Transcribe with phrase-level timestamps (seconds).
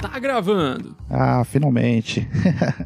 [0.00, 0.96] Tá gravando.
[1.10, 2.26] Ah, finalmente.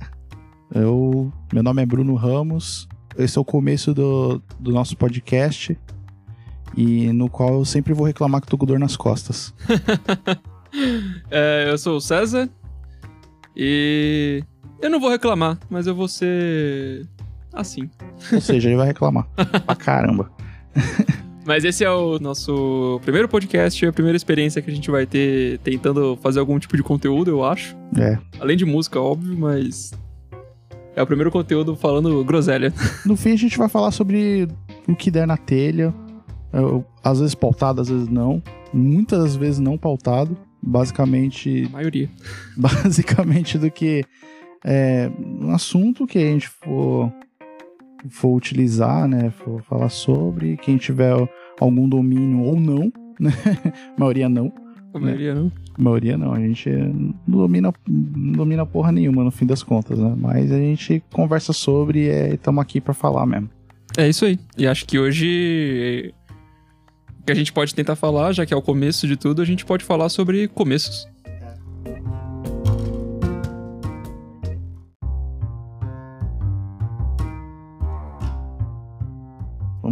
[0.74, 2.88] eu, meu nome é Bruno Ramos.
[3.16, 5.78] Esse é o começo do, do nosso podcast
[6.76, 9.54] e no qual eu sempre vou reclamar que tô com dor nas costas.
[11.30, 12.50] é, eu sou o César
[13.56, 14.42] e
[14.82, 17.06] eu não vou reclamar, mas eu vou ser
[17.52, 17.88] assim.
[18.32, 19.28] Ou seja, ele vai reclamar.
[19.64, 20.32] pra caramba.
[21.46, 25.58] Mas esse é o nosso primeiro podcast, a primeira experiência que a gente vai ter
[25.58, 27.76] tentando fazer algum tipo de conteúdo, eu acho.
[27.98, 28.18] É.
[28.40, 29.92] Além de música, óbvio, mas.
[30.96, 32.72] É o primeiro conteúdo falando groselha.
[33.04, 34.48] No fim, a gente vai falar sobre
[34.88, 35.92] o que der na telha.
[37.02, 38.42] Às vezes pautado, às vezes não.
[38.72, 40.36] Muitas vezes não pautado.
[40.62, 41.66] Basicamente.
[41.66, 42.08] A maioria.
[42.56, 44.02] Basicamente do que.
[44.64, 47.12] É, um assunto que a gente for
[48.08, 51.14] for utilizar, né, for falar sobre, quem tiver
[51.60, 53.32] algum domínio ou não, né,
[53.96, 54.52] a maioria não.
[54.92, 55.40] A maioria né?
[55.40, 55.52] não.
[55.76, 59.98] A maioria não, a gente não domina, não domina porra nenhuma no fim das contas,
[59.98, 63.50] né, mas a gente conversa sobre e estamos aqui para falar mesmo.
[63.96, 66.12] É isso aí, e acho que hoje
[67.24, 69.64] que a gente pode tentar falar, já que é o começo de tudo, a gente
[69.64, 71.08] pode falar sobre começos.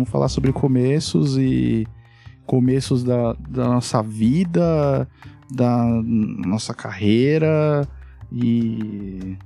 [0.02, 1.86] Vamos falar sobre começos e
[2.44, 5.08] começos da, da nossa vida,
[5.48, 5.86] da
[6.44, 7.86] nossa carreira
[8.32, 9.38] e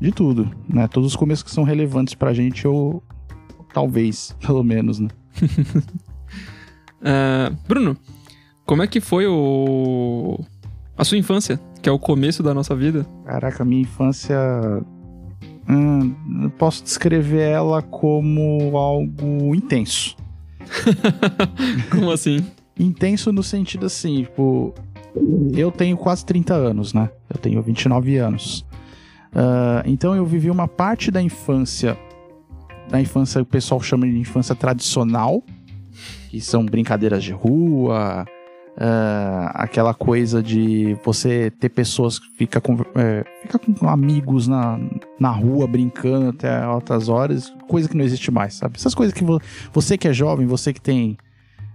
[0.00, 0.86] de tudo, né?
[0.86, 3.02] Todos os começos que são relevantes pra gente, ou
[3.72, 5.08] talvez, pelo menos, né?
[7.00, 7.96] uh, Bruno,
[8.64, 10.38] como é que foi o...
[10.96, 13.04] a sua infância, que é o começo da nossa vida?
[13.24, 14.38] Caraca, minha infância
[15.68, 20.16] Hum, posso descrever ela como algo intenso.
[21.90, 22.44] como assim?
[22.78, 24.74] intenso no sentido assim, tipo,
[25.52, 27.10] eu tenho quase 30 anos, né?
[27.32, 28.60] Eu tenho 29 anos.
[29.32, 31.98] Uh, então eu vivi uma parte da infância,
[32.88, 35.42] da infância o pessoal chama de infância tradicional,
[36.30, 38.24] que são brincadeiras de rua,
[38.76, 44.80] Uh, aquela coisa de você ter pessoas que fica com, é, fica com amigos na,
[45.18, 48.76] na rua brincando até altas horas, coisa que não existe mais, sabe?
[48.76, 49.40] Essas coisas que vo,
[49.72, 51.16] você que é jovem, você que tem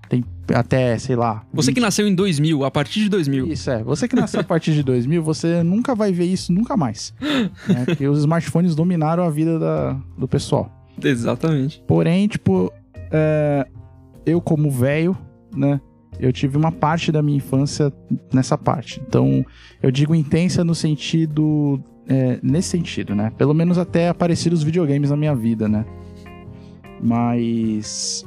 [0.09, 1.43] tem até, sei lá.
[1.53, 1.75] Você 20...
[1.75, 3.47] que nasceu em 2000, a partir de 2000.
[3.47, 3.83] Isso é.
[3.83, 7.13] Você que nasceu a partir de 2000, você nunca vai ver isso nunca mais.
[7.21, 7.85] Né?
[7.85, 10.71] Porque os smartphones dominaram a vida da, do pessoal.
[11.01, 11.81] Exatamente.
[11.87, 12.73] Porém, tipo,
[13.11, 13.67] é,
[14.25, 15.15] eu como velho,
[15.55, 15.79] né?
[16.19, 17.91] Eu tive uma parte da minha infância
[18.33, 19.01] nessa parte.
[19.07, 19.45] Então,
[19.81, 21.81] eu digo intensa no sentido.
[22.07, 23.31] É, nesse sentido, né?
[23.37, 25.85] Pelo menos até aparecer os videogames na minha vida, né?
[27.01, 28.25] Mas.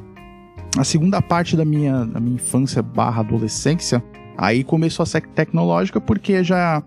[0.78, 4.02] A segunda parte da minha, da minha infância barra adolescência,
[4.38, 6.82] aí começou a ser tecnológica porque já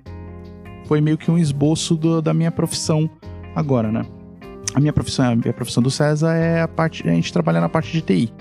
[0.85, 3.07] foi meio que um esboço do, da minha profissão
[3.55, 4.03] agora, né?
[4.73, 7.69] A minha profissão, a minha profissão do César é a parte, a gente trabalha na
[7.69, 8.33] parte de TI.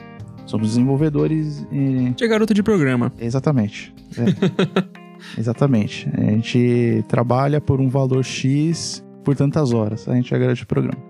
[0.47, 2.13] Somos desenvolvedores e.
[2.17, 3.13] De garoto de programa.
[3.19, 3.95] Exatamente.
[4.17, 4.85] É.
[5.39, 6.09] Exatamente.
[6.17, 10.07] A gente trabalha por um valor X por tantas horas.
[10.09, 11.03] A gente é garoto de programa.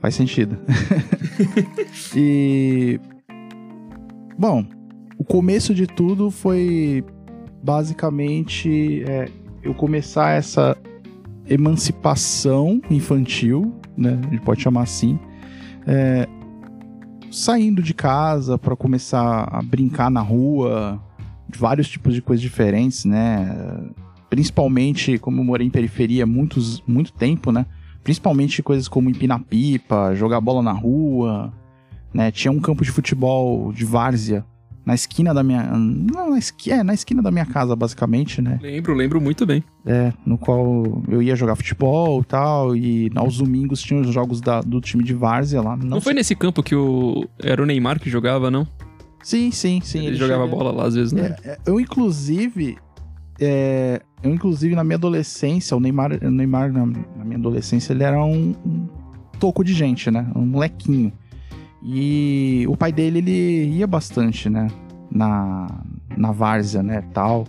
[0.00, 0.58] Faz sentido.
[2.14, 3.00] e.
[4.38, 4.64] Bom,
[5.16, 7.04] o começo de tudo foi
[7.62, 9.28] basicamente é,
[9.62, 10.76] eu começar essa
[11.48, 14.18] emancipação infantil, né?
[14.26, 15.18] A gente pode chamar assim.
[15.86, 16.28] É,
[17.36, 21.00] saindo de casa para começar a brincar na rua,
[21.54, 23.54] vários tipos de coisas diferentes, né?
[24.30, 27.66] Principalmente, como eu morei em periferia muitos, muito tempo, né?
[28.02, 31.52] Principalmente coisas como empinar pipa, jogar bola na rua,
[32.12, 32.30] né?
[32.30, 34.44] Tinha um campo de futebol de várzea
[34.86, 35.64] na esquina da minha.
[35.64, 38.60] Não, na, esqui, é, na esquina da minha casa, basicamente, né?
[38.62, 39.64] Lembro, lembro muito bem.
[39.84, 44.40] É, no qual eu ia jogar futebol e tal, e aos domingos tinha os jogos
[44.40, 45.76] da, do time de Várzea lá.
[45.76, 47.28] Não, não foi nesse campo que o.
[47.42, 48.64] Era o Neymar que jogava, não?
[49.24, 49.98] Sim, sim, sim.
[49.98, 50.56] Ele, ele jogava chega...
[50.56, 51.34] bola lá às vezes, né?
[51.42, 52.78] É, é, eu, inclusive.
[53.40, 58.04] É, eu, inclusive, na minha adolescência, o Neymar, o Neymar na, na minha adolescência, ele
[58.04, 58.86] era um, um
[59.40, 60.30] toco de gente, né?
[60.34, 61.12] Um molequinho.
[61.82, 64.68] E o pai dele, ele ia bastante, né?
[65.10, 65.68] Na,
[66.16, 67.02] na várzea, né?
[67.12, 67.46] Tal.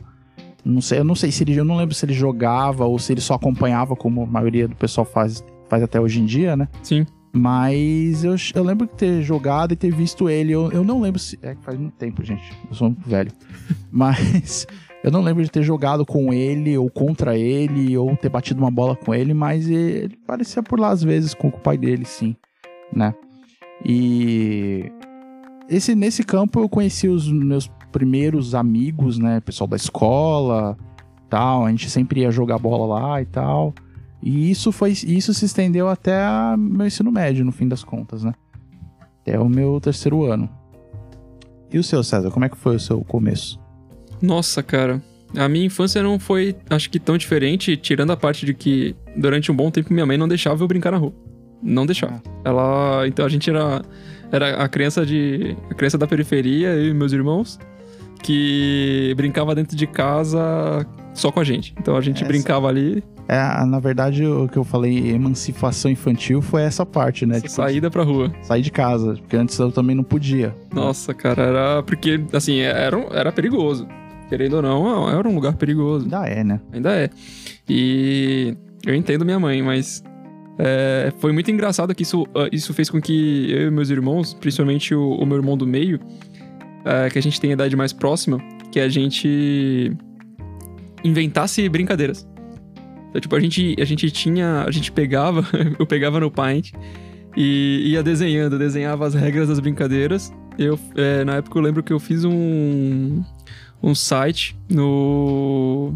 [0.63, 1.55] Não sei, eu não sei se ele.
[1.55, 4.75] Eu não lembro se ele jogava ou se ele só acompanhava, como a maioria do
[4.75, 6.67] pessoal faz, faz até hoje em dia, né?
[6.83, 7.05] Sim.
[7.31, 10.51] Mas eu, eu lembro de ter jogado e ter visto ele.
[10.51, 11.37] Eu, eu não lembro se.
[11.41, 12.51] É que faz muito tempo, gente.
[12.69, 13.31] Eu sou muito velho.
[13.91, 14.67] Mas.
[15.03, 18.71] Eu não lembro de ter jogado com ele ou contra ele ou ter batido uma
[18.71, 22.35] bola com ele, mas ele parecia por lá às vezes com o pai dele, sim,
[22.91, 23.13] né?
[23.85, 24.91] E
[25.69, 30.77] esse nesse campo eu conheci os meus primeiros amigos, né, pessoal da escola,
[31.29, 31.65] tal.
[31.65, 33.73] A gente sempre ia jogar bola lá e tal.
[34.21, 36.25] E isso foi isso se estendeu até
[36.57, 38.33] meu ensino médio, no fim das contas, né?
[39.21, 40.49] Até o meu terceiro ano.
[41.71, 43.59] E o seu, César, como é que foi o seu começo?
[44.21, 45.01] Nossa, cara.
[45.35, 49.51] A minha infância não foi, acho que, tão diferente, tirando a parte de que durante
[49.51, 51.13] um bom tempo minha mãe não deixava eu brincar na rua.
[51.61, 52.21] Não deixava.
[52.43, 53.07] Ela.
[53.07, 53.81] Então a gente era.
[54.31, 55.55] Era a criança de.
[55.69, 57.59] A criança da periferia, eu e meus irmãos,
[58.21, 61.73] que brincava dentro de casa só com a gente.
[61.79, 62.27] Então a gente essa...
[62.27, 63.03] brincava ali.
[63.27, 67.41] É, na verdade, o que eu falei, emancipação infantil, foi essa parte, né?
[67.41, 68.31] Tipo, saída pra rua.
[68.41, 70.55] Sair de casa, porque antes eu também não podia.
[70.73, 71.83] Nossa, cara, era.
[71.83, 73.85] Porque, assim, era, era perigoso.
[74.29, 76.05] Querendo ou não, era um lugar perigoso.
[76.05, 76.59] Ainda é, né?
[76.71, 77.09] Ainda é.
[77.67, 78.55] E
[78.85, 80.03] eu entendo minha mãe, mas
[80.59, 84.33] é, foi muito engraçado que isso, ah, isso fez com que eu e meus irmãos,
[84.33, 85.99] principalmente o, o meu irmão do meio,
[86.83, 88.39] é, que a gente tem a idade mais próxima,
[88.71, 89.95] que a gente
[91.03, 92.27] inventasse brincadeiras.
[93.09, 94.63] Então, tipo, a gente, a gente tinha.
[94.63, 95.45] A gente pegava,
[95.79, 96.73] eu pegava no Paint
[97.35, 100.33] e ia desenhando, desenhava as regras das brincadeiras.
[100.57, 103.23] Eu, é, na época eu lembro que eu fiz um,
[103.81, 105.93] um site no.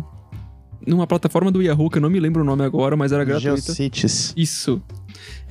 [0.86, 3.58] Numa plataforma do Yahoo, que eu não me lembro o nome agora, mas era gratuita.
[3.58, 4.34] Geocities.
[4.36, 4.82] Isso.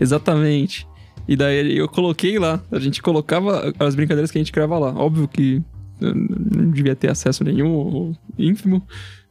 [0.00, 0.86] Exatamente.
[1.28, 2.62] E daí eu coloquei lá.
[2.70, 4.92] A gente colocava as brincadeiras que a gente criava lá.
[4.92, 5.62] Óbvio que
[6.00, 8.82] não devia ter acesso nenhum, ou ínfimo.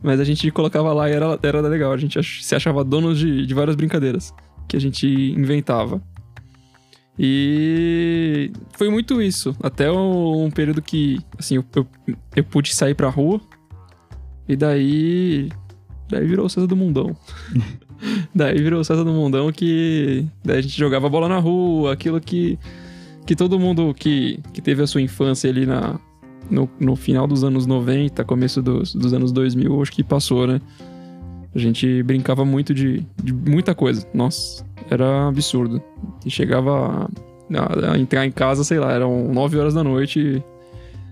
[0.01, 1.91] Mas a gente colocava lá e era, era legal.
[1.91, 4.33] A gente se achava donos de, de várias brincadeiras
[4.67, 6.01] que a gente inventava.
[7.17, 9.53] E foi muito isso.
[9.61, 11.87] Até um período que, assim, eu, eu,
[12.33, 13.41] eu pude sair pra rua.
[14.47, 15.49] E daí.
[16.09, 17.15] Daí virou o César do Mundão.
[18.33, 20.25] daí virou o César do Mundão que.
[20.44, 22.57] Daí a gente jogava bola na rua, aquilo que.
[23.25, 26.00] Que todo mundo que, que teve a sua infância ali na,
[26.50, 30.59] no, no final dos anos 90, começo dos, dos anos 2000, acho que passou, né?
[31.53, 34.07] A gente brincava muito de, de muita coisa.
[34.13, 35.81] Nossa, era absurdo.
[36.25, 37.07] E chegava
[37.53, 40.44] a, a, entrar em casa, sei lá, eram 9 horas da noite e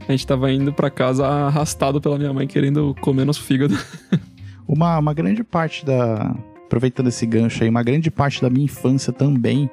[0.07, 3.77] a gente tava indo para casa arrastado pela minha mãe querendo comer nosso fígado.
[4.67, 6.35] uma, uma grande parte da.
[6.65, 9.69] Aproveitando esse gancho aí, uma grande parte da minha infância também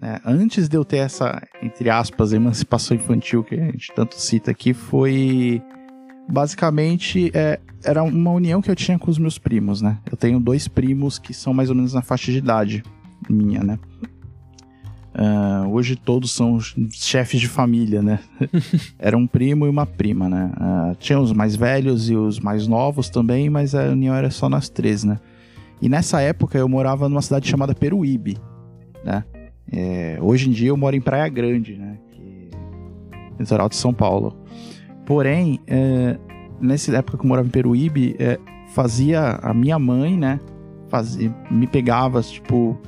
[0.00, 4.50] né, antes de eu ter essa, entre aspas, emancipação infantil que a gente tanto cita
[4.50, 5.62] aqui, foi
[6.28, 9.98] basicamente é, era uma união que eu tinha com os meus primos, né?
[10.10, 12.82] Eu tenho dois primos que são mais ou menos na faixa de idade
[13.28, 13.78] minha, né?
[15.18, 16.58] Uh, hoje todos são
[16.92, 18.20] chefes de família, né?
[18.98, 20.52] Era um primo e uma prima, né?
[20.54, 24.46] Uh, tinha os mais velhos e os mais novos também, mas a união era só
[24.50, 25.18] nas três, né?
[25.80, 28.36] E nessa época eu morava numa cidade chamada Peruíbe,
[29.02, 29.24] né?
[29.72, 31.96] É, hoje em dia eu moro em Praia Grande, né?
[32.12, 32.50] Que...
[33.38, 34.36] Litoral de São Paulo.
[35.06, 36.18] Porém, é,
[36.60, 38.38] nessa época que eu morava em Peruíbe, é,
[38.74, 40.40] fazia a minha mãe, né?
[41.50, 42.78] Me pegava, tipo,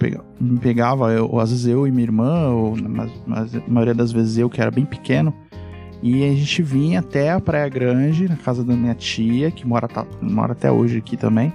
[0.40, 4.12] me pegava, eu, às vezes eu e minha irmã, ou mas, mas, a maioria das
[4.12, 5.34] vezes eu, que era bem pequeno,
[6.02, 9.88] e a gente vinha até a Praia Grande, na casa da minha tia, que mora,
[9.88, 11.52] tá, mora até hoje aqui também,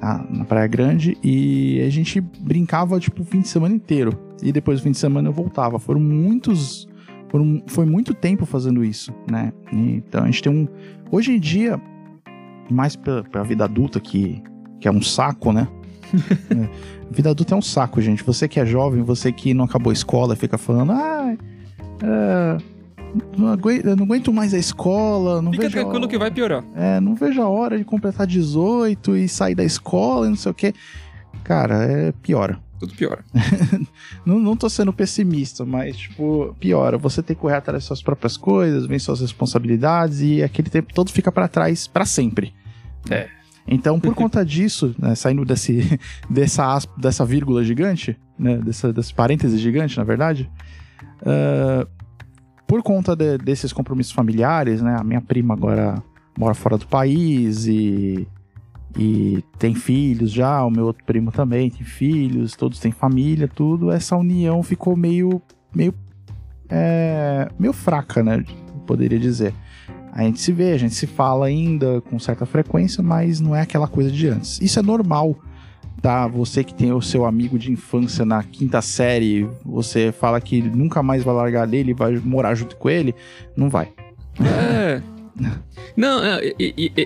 [0.00, 4.52] na, na Praia Grande, e a gente brincava, tipo, o fim de semana inteiro e
[4.52, 5.78] depois do fim de semana eu voltava.
[5.78, 6.86] Foram muitos.
[7.30, 9.52] Foram, foi muito tempo fazendo isso, né?
[9.72, 10.68] Então a gente tem um.
[11.10, 11.80] Hoje em dia,
[12.70, 14.42] mais pra, pra vida adulta, que,
[14.80, 15.68] que é um saco, né?
[16.50, 16.68] é,
[17.10, 18.22] vida adulta é um saco, gente.
[18.22, 21.36] Você que é jovem, você que não acabou a escola, fica falando, ah,
[22.02, 22.58] é,
[23.36, 25.40] não, aguento, não aguento mais a escola.
[25.40, 26.64] Não Fica vejo tranquilo que vai piorar.
[26.74, 30.50] É, não vejo a hora de completar 18 e sair da escola e não sei
[30.50, 30.74] o quê.
[31.42, 33.24] Cara, é piora tudo piora.
[34.24, 36.98] não, não tô sendo pessimista, mas, tipo, piora.
[36.98, 40.92] Você tem que correr atrás das suas próprias coisas, vem suas responsabilidades e aquele tempo
[40.92, 42.52] todo fica para trás para sempre.
[43.10, 43.28] É.
[43.66, 49.58] Então, por conta disso, né, saindo desse, dessa, dessa vírgula gigante, né, dessa, desse parêntese
[49.58, 50.50] gigante, na verdade,
[51.22, 51.88] uh,
[52.66, 56.02] por conta de, desses compromissos familiares, né, a minha prima agora
[56.36, 58.26] mora fora do país e
[58.96, 63.90] e tem filhos já, o meu outro primo também tem filhos, todos têm família, tudo.
[63.90, 65.42] Essa união ficou meio,
[65.74, 65.92] meio,
[66.68, 68.44] é, meio fraca, né?
[68.86, 69.52] Poderia dizer.
[70.14, 73.62] A gente se vê, a gente se fala ainda com certa frequência, mas não é
[73.62, 74.60] aquela coisa de antes.
[74.60, 75.36] Isso é normal,
[76.00, 76.28] tá?
[76.28, 81.02] Você que tem o seu amigo de infância na quinta série, você fala que nunca
[81.02, 83.12] mais vai largar dele, vai morar junto com ele,
[83.56, 83.92] não vai.
[84.38, 85.02] É.
[85.96, 86.54] Não, é,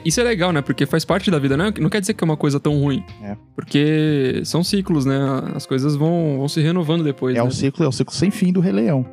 [0.05, 0.61] isso é legal, né?
[0.61, 1.73] Porque faz parte da vida, né?
[1.81, 3.03] Não quer dizer que é uma coisa tão ruim.
[3.23, 3.39] É.
[3.55, 5.19] Porque são ciclos, né?
[5.55, 7.35] As coisas vão, vão se renovando depois.
[7.35, 7.49] É né?
[7.49, 9.07] o ciclo, é o ciclo sem fim do Rei Leão.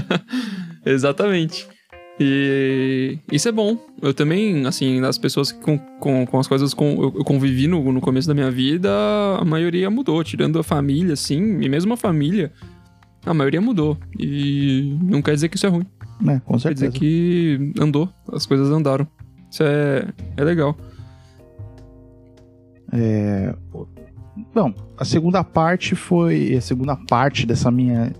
[0.84, 1.66] Exatamente.
[2.18, 3.76] E isso é bom.
[4.00, 7.92] Eu também, assim, das pessoas com, com, com as coisas com, eu, eu convivi no,
[7.92, 8.90] no começo da minha vida,
[9.38, 12.52] a maioria mudou, tirando a família, assim, e mesmo a família,
[13.24, 13.98] a maioria mudou.
[14.18, 15.86] E não quer dizer que isso é ruim.
[16.26, 16.88] É, com Quer certeza.
[16.88, 19.06] dizer que andou, as coisas andaram.
[19.50, 20.76] Isso é, é legal.
[22.92, 23.54] É,
[24.54, 26.54] Bom, a segunda parte foi.
[26.54, 28.12] A segunda parte dessa minha.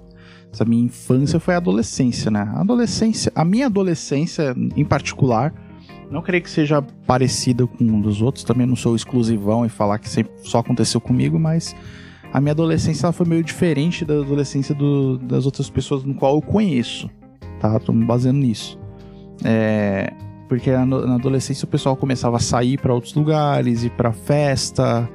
[0.57, 2.51] Essa minha infância foi a adolescência, né?
[2.55, 3.31] A adolescência.
[3.35, 5.53] A minha adolescência, em particular,
[6.11, 8.43] não creio que seja parecida com um dos outros.
[8.43, 11.77] Também não sou exclusivão e falar que sempre só aconteceu comigo, mas
[12.33, 16.41] a minha adolescência foi meio diferente da adolescência do- das outras pessoas no qual eu
[16.41, 17.11] conheço.
[17.61, 17.79] Tá?
[17.79, 18.79] Tô me baseando nisso.
[19.45, 20.11] É,
[20.49, 25.07] porque na adolescência o pessoal começava a sair pra outros lugares, ir pra festa,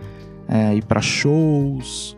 [0.48, 2.16] é, ir pra shows,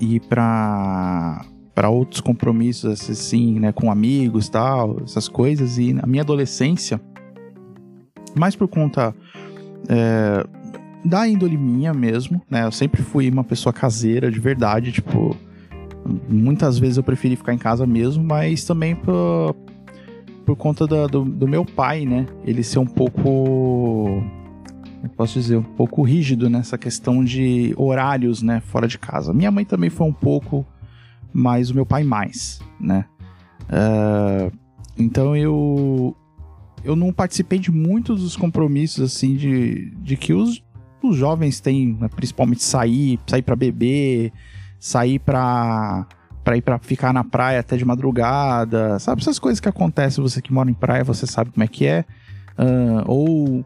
[0.00, 5.76] ir pra para outros compromissos assim, né, com amigos, tal, essas coisas.
[5.78, 7.00] E na minha adolescência,
[8.34, 9.14] mais por conta
[9.88, 10.46] é,
[11.04, 15.36] da índole minha mesmo, né, eu sempre fui uma pessoa caseira de verdade, tipo,
[16.28, 19.56] muitas vezes eu preferi ficar em casa mesmo, mas também por,
[20.46, 24.22] por conta da- do, do meu pai, né, ele ser um pouco
[25.02, 29.34] eu posso dizer, um pouco rígido nessa questão de horários, né, fora de casa.
[29.34, 30.64] Minha mãe também foi um pouco,
[31.34, 33.04] mas o meu pai mais, né.
[33.68, 34.50] Ah,
[34.96, 36.16] então eu
[36.84, 40.62] eu não participei de muitos dos compromissos assim de, de que os,
[41.02, 44.32] os jovens têm, né, principalmente sair, sair para beber,
[44.78, 46.06] sair para
[46.44, 50.42] para ir para ficar na praia até de madrugada, sabe essas coisas que acontecem, você
[50.42, 52.04] que mora em praia, você sabe como é que é.
[52.56, 53.64] Ah, ou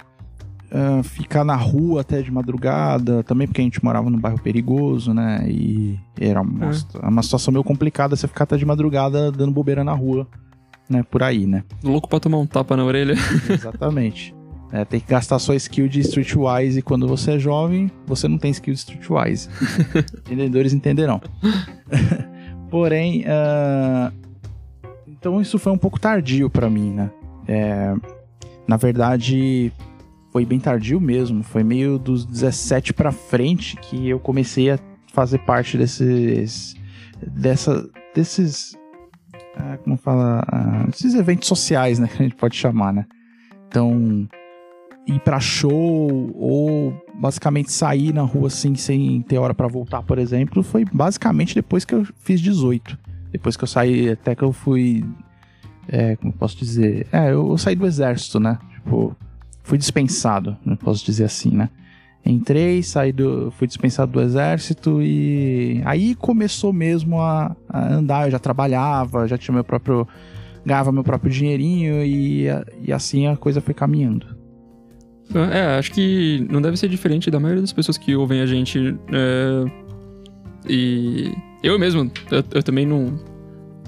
[0.70, 5.12] ah, ficar na rua até de madrugada, também porque a gente morava num bairro perigoso,
[5.14, 5.44] né?
[5.48, 7.06] E era uma, É.
[7.08, 10.26] uma situação meio complicada você ficar até de madrugada dando bobeira na rua,
[10.88, 11.02] né?
[11.02, 11.64] Por aí, né?
[11.82, 13.14] Louco pra tomar um tapa na orelha.
[13.48, 14.34] Exatamente.
[14.70, 18.36] É, tem que gastar sua skill de Streetwise e quando você é jovem, você não
[18.36, 19.48] tem skill de Streetwise.
[20.26, 21.22] Entendedores entenderão.
[22.70, 24.12] Porém, ah,
[25.06, 27.10] então isso foi um pouco tardio pra mim, né?
[27.46, 27.94] É,
[28.66, 29.72] na verdade,
[30.30, 31.42] foi bem tardio mesmo.
[31.42, 34.78] Foi meio dos 17 pra frente que eu comecei a
[35.12, 36.74] fazer parte desses.
[37.26, 38.76] Dessa, desses.
[39.56, 40.44] ah, como fala?
[40.46, 42.08] Ah, esses eventos sociais, né?
[42.14, 43.06] Que a gente pode chamar, né?
[43.68, 44.28] Então,
[45.06, 50.18] ir pra show ou basicamente sair na rua assim sem ter hora pra voltar, por
[50.18, 52.98] exemplo, foi basicamente depois que eu fiz 18.
[53.32, 55.04] Depois que eu saí, até que eu fui.
[55.88, 57.06] É, como posso dizer?
[57.10, 58.58] É, eu, eu saí do exército, né?
[58.74, 59.16] Tipo,
[59.68, 61.68] fui dispensado, posso dizer assim, né?
[62.24, 63.50] Entrei, saí do.
[63.52, 68.26] fui dispensado do exército e aí começou mesmo a, a andar.
[68.26, 70.08] Eu já trabalhava, já tinha meu próprio.
[70.64, 72.46] ganhava meu próprio dinheirinho e,
[72.82, 74.26] e assim a coisa foi caminhando.
[75.52, 78.96] É, acho que não deve ser diferente da maioria das pessoas que ouvem a gente.
[79.12, 79.70] é,
[80.66, 81.32] E
[81.62, 83.18] eu mesmo, eu, eu também não.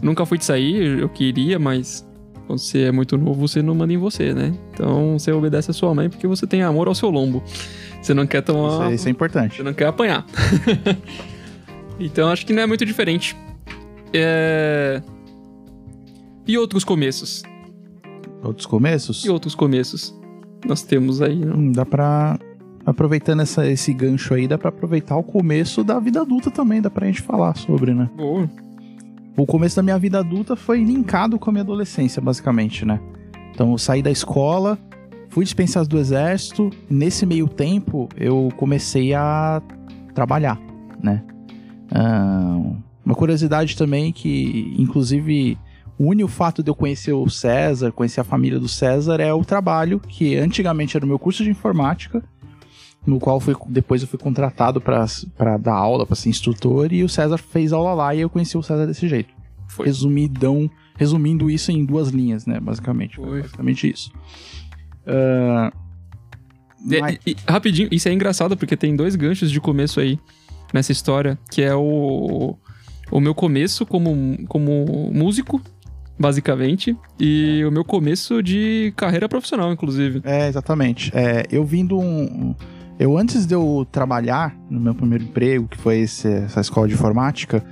[0.02, 2.06] Nunca fui de sair, eu queria, mas
[2.50, 4.52] quando você é muito novo, você não manda em você, né?
[4.72, 7.42] Então você obedece a sua mãe porque você tem amor ao seu lombo.
[8.02, 8.90] Você não quer Isso, tomar.
[8.90, 9.56] é- isso é importante.
[9.56, 10.26] Você não quer apanhar.
[12.00, 13.36] então acho que não é muito diferente.
[14.12, 15.00] É...
[16.46, 17.44] E outros começos?
[18.42, 19.24] Outros começos?
[19.24, 20.12] E outros começos?
[20.66, 21.56] Nós temos aí, não?
[21.56, 22.36] Hum, dá pra.
[22.84, 26.90] Aproveitando essa, esse gancho aí, dá pra aproveitar o começo da vida adulta também, dá
[26.90, 28.10] pra gente falar sobre, né?
[28.16, 28.50] Boa.
[29.36, 33.00] O começo da minha vida adulta foi linkado com a minha adolescência, basicamente, né?
[33.52, 34.78] Então eu saí da escola,
[35.28, 39.62] fui dispensado do exército, nesse meio tempo eu comecei a
[40.14, 40.60] trabalhar,
[41.02, 41.22] né?
[43.04, 45.58] Uma curiosidade também que, inclusive,
[45.98, 49.44] une o fato de eu conhecer o César, conhecer a família do César, é o
[49.44, 52.22] trabalho que antigamente era o meu curso de informática,
[53.06, 55.06] no qual fui, depois eu fui contratado para
[55.58, 58.62] dar aula, para ser instrutor, e o César fez aula lá e eu conheci o
[58.62, 59.30] César desse jeito.
[59.68, 59.86] Foi.
[59.86, 62.58] Resumidão, resumindo isso em duas linhas, né?
[62.60, 63.16] Basicamente.
[63.16, 64.12] Foi basicamente isso.
[65.06, 65.72] Ah,
[66.90, 70.18] E- mas- e- e, rapidinho, isso é engraçado porque tem dois ganchos de começo aí
[70.72, 72.56] nessa história, que é o,
[73.10, 75.60] o meu começo como, como músico,
[76.18, 80.20] basicamente, e o meu começo de carreira profissional, inclusive.
[80.24, 81.10] É, exatamente.
[81.14, 82.54] É, eu vindo um.
[83.00, 86.92] Eu, antes de eu trabalhar no meu primeiro emprego, que foi esse- essa escola de
[86.92, 87.64] informática,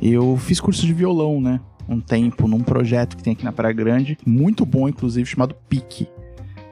[0.00, 1.58] eu fiz curso de violão, né?
[1.88, 6.06] Um tempo, num projeto que tem aqui na Praia Grande, muito bom, inclusive, chamado PIC,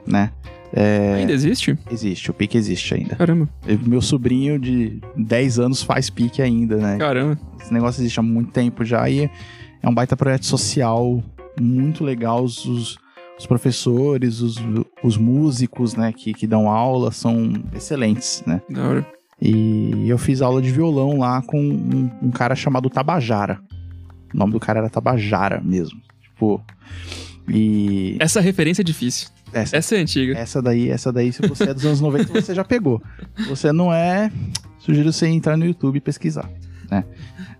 [0.05, 0.31] né?
[0.75, 1.77] É, Ainda existe?
[1.91, 3.15] existe, o PIC existe ainda.
[3.15, 6.97] Caramba, Eu- Meu sobrinho de 10 anos faz PIC ainda, né?
[6.97, 7.39] caramba.
[7.59, 9.29] Esse negócio existe há muito tempo já e
[9.81, 11.23] é um baita projeto social
[11.59, 12.43] muito legal.
[12.43, 12.97] Os,
[13.43, 14.55] os, professores, os,
[15.03, 18.61] os músicos, né, que, que dão aula são excelentes, né?
[18.69, 19.07] Da hora.
[19.41, 23.59] E eu fiz aula de violão lá com um, um cara chamado Tabajara.
[24.33, 25.99] O nome do cara era Tabajara mesmo.
[26.21, 26.63] Tipo.
[27.49, 28.15] E.
[28.19, 29.27] Essa referência é difícil.
[29.51, 30.35] Essa, Essa é antiga.
[30.35, 33.03] essa daí, essa daí, se você é dos anos 90, você já pegou.
[33.37, 34.31] Se você não é,
[34.79, 36.49] sugiro você entrar no YouTube e pesquisar,
[36.89, 37.03] né?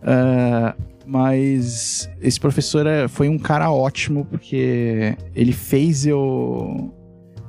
[0.01, 0.75] Ah,
[1.05, 6.93] mas esse professor é- foi um cara ótimo, porque ele fez eu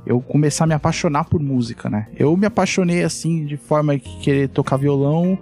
[0.07, 2.09] eu começar a me apaixonar por música, né?
[2.15, 5.39] Eu me apaixonei assim, de forma que querer tocar violão,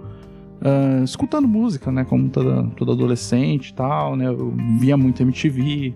[0.61, 2.05] ah, escutando música, né?
[2.05, 4.27] Como toda, todo adolescente e tal, né?
[4.27, 5.93] Eu via muito MTV,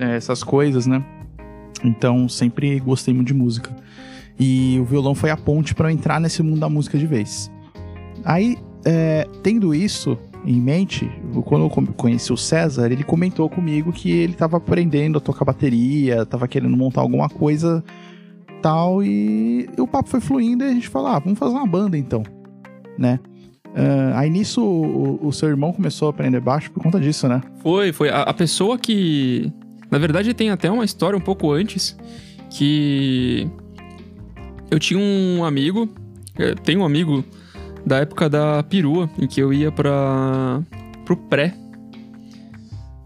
[0.00, 1.04] eh, essas coisas, né?
[1.84, 3.70] Então sempre gostei muito de música.
[4.38, 7.50] E o violão foi a ponte para entrar nesse mundo da música de vez.
[8.24, 11.10] Aí, é, tendo isso em mente,
[11.44, 16.24] quando eu conheci o César, ele comentou comigo que ele tava aprendendo a tocar bateria,
[16.24, 17.82] tava querendo montar alguma coisa
[18.62, 21.96] tal, e o papo foi fluindo e a gente falou, ah, vamos fazer uma banda
[21.98, 22.22] então,
[22.98, 23.18] né?
[23.74, 27.42] Ah, aí nisso o, o seu irmão começou a aprender baixo por conta disso, né?
[27.62, 28.08] Foi, foi.
[28.08, 29.52] A, a pessoa que.
[29.90, 31.96] Na verdade, tem até uma história um pouco antes.
[32.50, 33.46] Que.
[34.70, 35.88] Eu tinha um amigo.
[36.38, 37.22] eh, Tem um amigo
[37.86, 40.60] da época da perua, em que eu ia pra.
[41.04, 41.54] pro pré.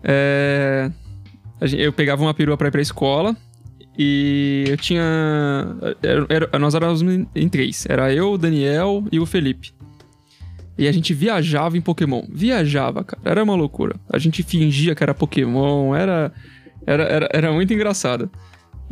[0.03, 0.91] É,
[1.77, 3.37] eu pegava uma perua pra ir pra escola.
[3.99, 5.03] E eu tinha.
[6.03, 7.85] era- era- nós éramos em em três.
[7.89, 9.73] Era eu, o Daniel e o Felipe.
[10.79, 12.23] E a gente viajava em Pokémon.
[12.33, 13.21] Viajava, cara.
[13.25, 13.97] Era uma loucura.
[14.11, 15.95] A gente fingia que era Pokémon.
[15.95, 16.33] Era,
[16.87, 18.31] era, era, era muito engraçado.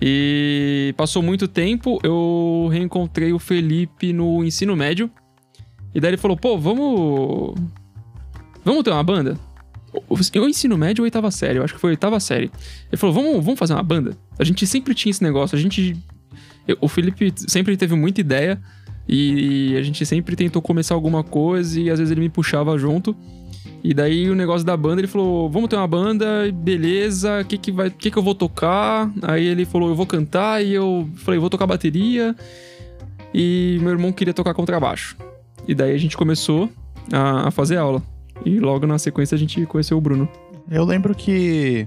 [0.00, 5.10] E passou muito tempo, eu reencontrei o Felipe no ensino médio.
[5.94, 7.54] E daí ele falou: pô, vamos.
[8.64, 9.38] Vamos ter uma banda?
[10.08, 11.58] O ensino médio oitava série?
[11.58, 12.50] Eu acho que foi oitava série.
[12.90, 14.16] Ele falou: vamos, vamos fazer uma banda?
[14.38, 15.56] A gente sempre tinha esse negócio.
[15.56, 15.96] A gente.
[16.66, 18.60] eu- o Felipe sempre teve muita ideia.
[19.10, 23.16] E a gente sempre tentou começar alguma coisa e às vezes ele me puxava junto.
[23.82, 27.40] E daí o negócio da banda, ele falou: "Vamos ter uma banda, beleza?
[27.40, 30.62] O que que vai, que que eu vou tocar?" Aí ele falou: "Eu vou cantar"
[30.62, 32.36] e eu falei: "Eu vou tocar bateria".
[33.32, 35.16] E meu irmão queria tocar contrabaixo.
[35.68, 36.68] E daí a gente começou
[37.12, 38.02] a, a fazer aula.
[38.44, 40.28] E logo na sequência a gente conheceu o Bruno.
[40.70, 41.86] Eu lembro que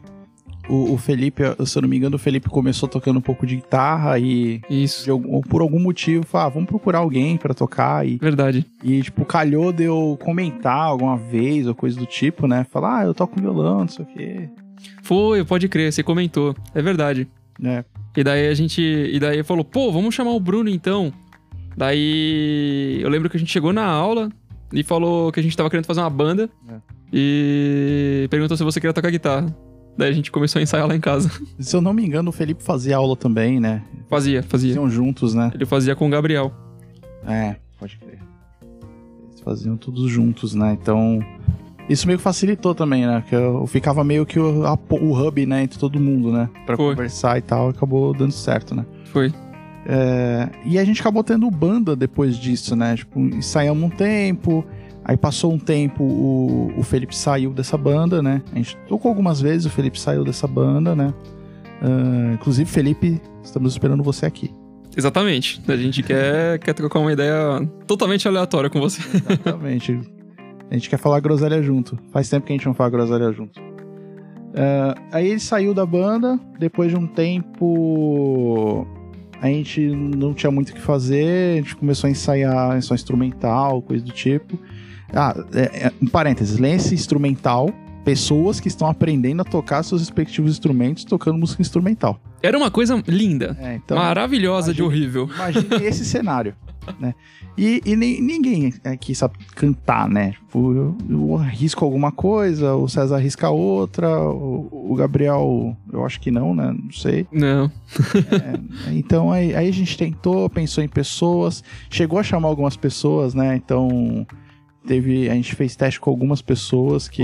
[0.70, 3.56] o, o Felipe, se eu não me engano, o Felipe começou tocando um pouco de
[3.56, 5.10] guitarra e Isso.
[5.12, 8.66] algum- por algum motivo, falou, ah, vamos procurar alguém pra tocar e, Verdade.
[8.84, 12.66] e, tipo, calhou de eu comentar alguma vez ou coisa do tipo, né?
[12.70, 14.50] Falar, ah, eu toco violão, não sei o quê,
[15.04, 16.56] Foi, pode crer, você comentou.
[16.76, 17.28] É verdade.
[17.60, 17.84] né?
[18.18, 18.82] E daí a gente.
[18.82, 21.14] E daí falou, pô, vamos chamar o Bruno então.
[21.76, 24.30] Daí eu lembro que a gente chegou na aula
[24.74, 26.50] e falou que a gente tava querendo fazer uma banda.
[26.70, 26.76] É.
[27.14, 29.56] E perguntou se você queria tocar guitarra.
[29.98, 31.30] Daí a gente começou a ensaiar lá em casa.
[31.60, 33.84] Se eu não me engano, o Felipe fazia aula também, né?
[34.10, 34.70] Fazia, fazia.
[34.70, 35.52] Faziam juntos, né?
[35.54, 36.54] Ele fazia com o Gabriel.
[37.28, 38.20] É, pode crer.
[39.28, 40.78] Eles faziam todos juntos, né?
[40.82, 41.20] Então,
[41.90, 43.20] isso meio que facilitou também, né?
[43.20, 46.50] Porque eu ficava meio que o, a- o hub, né, entre todo mundo, né?
[46.66, 46.96] Pra Foi.
[46.96, 48.86] conversar e tal, acabou dando certo, né?
[49.12, 49.32] Foi.
[49.86, 52.96] É, e a gente acabou tendo banda depois disso, né?
[52.96, 54.66] Tipo, ensaiamos um tempo,
[55.04, 58.42] aí passou um tempo, o, o Felipe saiu dessa banda, né?
[58.52, 61.14] A gente tocou algumas vezes, o Felipe saiu dessa banda, né?
[61.82, 64.54] Ah, inclusive, Felipe, estamos esperando você aqui.
[64.96, 65.62] Exatamente.
[65.68, 69.02] A gente quer, quer trocar uma ideia totalmente aleatória com você.
[69.16, 70.00] Exatamente.
[70.70, 71.98] A gente quer falar groselha junto.
[72.12, 73.60] Faz tempo que a gente não fala groselha junto.
[74.54, 78.86] Ah, aí ele saiu da banda, depois de um tempo
[79.42, 83.82] a gente não tinha muito o que fazer, a gente começou a ensaiar só instrumental,
[83.82, 84.58] coisa do tipo.
[85.14, 87.70] Ah, é, é, um parênteses, lance instrumental,
[88.06, 92.20] pessoas que estão aprendendo a tocar seus respectivos instrumentos tocando música instrumental.
[92.42, 93.58] Era uma coisa linda.
[93.60, 95.30] É, então, maravilhosa de imagina- horrível.
[95.36, 96.56] Imagine esse cenário,
[97.00, 97.14] né?
[97.58, 100.32] E, e nem- ninguém aqui sabe cantar, né?
[100.32, 106.20] Tipo, eu, eu arrisco alguma coisa, o César arrisca outra, o, o Gabriel, eu acho
[106.20, 106.74] que não, né?
[106.84, 107.28] Não sei.
[107.32, 107.72] Não.
[108.88, 113.34] É, então aí, aí a gente tentou, pensou em pessoas, chegou a chamar algumas pessoas,
[113.34, 113.56] né?
[113.56, 114.26] Então
[114.88, 117.22] teve, a gente fez teste com algumas pessoas que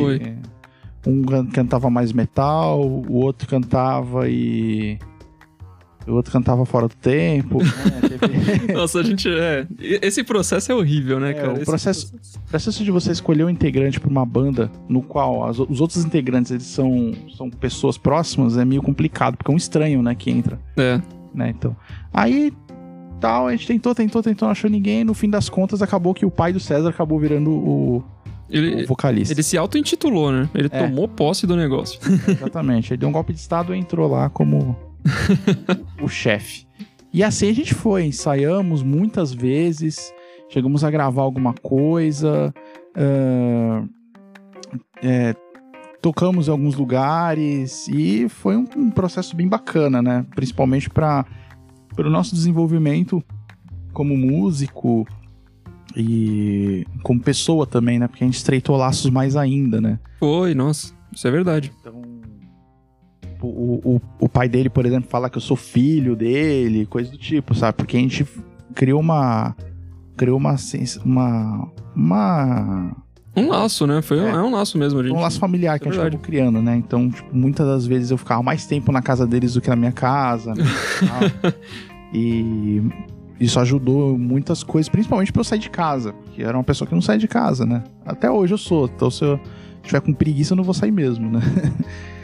[1.05, 4.99] um can- cantava mais metal, o outro cantava e
[6.07, 7.59] o outro cantava fora do tempo.
[7.63, 7.69] né?
[8.19, 9.27] Teve- Nossa, a gente.
[9.29, 9.65] É.
[9.79, 11.49] Esse processo é horrível, né, É, cara?
[11.53, 12.13] o Esse processo-
[12.45, 16.03] O processo de você escolher um integrante para uma banda no qual as- os outros
[16.05, 20.29] integrantes eles são, são pessoas próximas é meio complicado, porque é um estranho, né, que
[20.31, 21.01] entra, É.
[21.33, 21.49] né?
[21.49, 21.75] Então,
[22.13, 22.53] aí
[23.19, 26.25] tal, a gente tentou, tentou, tentou, não achou ninguém, no fim das contas acabou que
[26.25, 28.03] o pai do César acabou virando o, o
[28.49, 29.33] Ele, vocalista.
[29.33, 30.47] ele se auto-intitulou, né?
[30.53, 30.85] Ele É.
[30.85, 31.99] tomou posse do negócio.
[32.27, 32.93] Exatamente.
[32.93, 34.75] Ele deu um golpe de estado e entrou lá como
[36.01, 36.67] o chefe.
[37.13, 40.13] E assim a gente foi, ensaiamos muitas vezes,
[40.49, 42.53] chegamos a gravar alguma coisa,
[42.95, 43.89] uh,
[45.01, 45.35] é,
[46.01, 50.25] tocamos em alguns lugares e foi um, um processo bem bacana, né?
[50.35, 51.25] Principalmente para
[51.97, 53.23] o nosso desenvolvimento
[53.93, 55.07] como músico
[55.95, 58.07] e como pessoa também, né?
[58.07, 59.99] Porque a gente estreitou laços mais ainda, né?
[60.19, 61.71] Foi, nossa, isso é verdade.
[61.79, 61.96] Então,
[63.41, 67.17] o, o, o pai dele, por exemplo, fala que eu sou filho dele, coisa do
[67.17, 67.77] tipo, sabe?
[67.77, 68.25] Porque a gente
[68.73, 69.55] criou uma.
[70.15, 70.55] Criou uma.
[71.05, 71.71] Uma.
[71.95, 72.91] uma
[73.35, 74.01] um laço, né?
[74.01, 75.15] Foi é, é um laço mesmo, gente.
[75.15, 76.75] Um laço familiar que é a gente acabou criando, né?
[76.75, 79.75] Então, tipo, muitas das vezes eu ficava mais tempo na casa deles do que na
[79.75, 80.63] minha casa, né?
[82.11, 82.81] e
[83.39, 86.95] isso ajudou muitas coisas, principalmente pra eu sair de casa, porque era uma pessoa que
[86.95, 87.83] não sai de casa, né?
[88.03, 89.39] Até hoje eu sou, então se eu
[89.83, 91.39] tiver com preguiça eu não vou sair mesmo, né?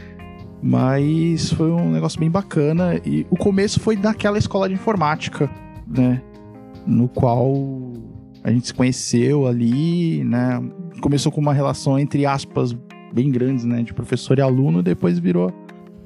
[0.63, 5.49] Mas foi um negócio bem bacana e o começo foi daquela escola de informática,
[5.86, 6.21] né?
[6.88, 7.54] No qual
[8.41, 10.63] a gente se conheceu ali, né?
[11.02, 12.73] Começou com uma relação entre aspas
[13.13, 15.54] bem grandes, né, de professor e aluno, depois virou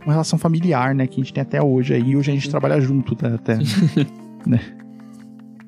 [0.04, 2.16] uma relação familiar, né, que a gente tem até hoje aí.
[2.16, 3.58] Hoje a gente trabalha junto tá, até,
[4.46, 4.60] né?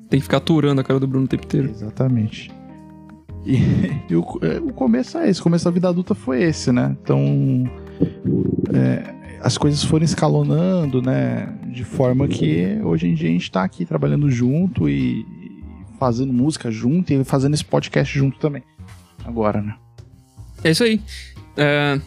[0.08, 1.70] Tem que ficar aturando a cara do Bruno o tempo inteiro.
[1.70, 2.50] Exatamente.
[3.46, 3.56] E,
[4.10, 6.96] e o, é, o, começo é esse, o começo da vida adulta foi esse, né?
[7.02, 7.64] Então,
[8.72, 11.46] é, as coisas foram escalonando, né?
[11.66, 15.24] De forma que hoje em dia a gente tá aqui trabalhando junto e
[15.98, 18.62] fazendo música junto e fazendo esse podcast junto também.
[19.24, 19.76] Agora, né?
[20.62, 21.00] É isso aí.
[21.56, 22.00] É...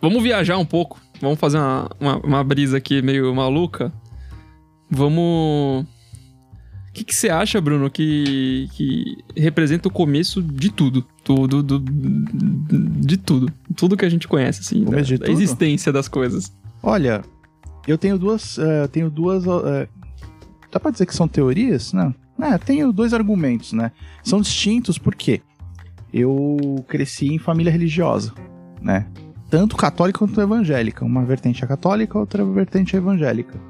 [0.00, 1.00] Vamos viajar um pouco.
[1.20, 3.92] Vamos fazer uma, uma, uma brisa aqui meio maluca.
[4.90, 5.86] Vamos
[6.90, 11.06] o que, que você acha, Bruno, que, que representa o começo de tudo?
[11.22, 13.52] Tudo, do, de tudo.
[13.76, 14.84] Tudo que a gente conhece, assim.
[14.84, 16.52] Da, da, existência das coisas.
[16.82, 17.22] Olha,
[17.86, 18.58] eu tenho duas.
[18.58, 19.46] Uh, tenho duas.
[19.46, 19.86] Uh,
[20.70, 21.92] dá pra dizer que são teorias?
[21.92, 22.12] Não.
[22.40, 23.92] É, tenho dois argumentos, né?
[24.24, 25.40] São distintos porque
[26.12, 28.32] eu cresci em família religiosa,
[28.82, 29.06] né?
[29.48, 31.04] Tanto católica quanto evangélica.
[31.04, 33.60] Uma vertente é católica, outra vertente é evangélica.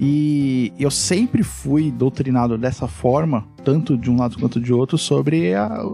[0.00, 5.54] E eu sempre fui doutrinado dessa forma, tanto de um lado quanto de outro, sobre,
[5.54, 5.84] a,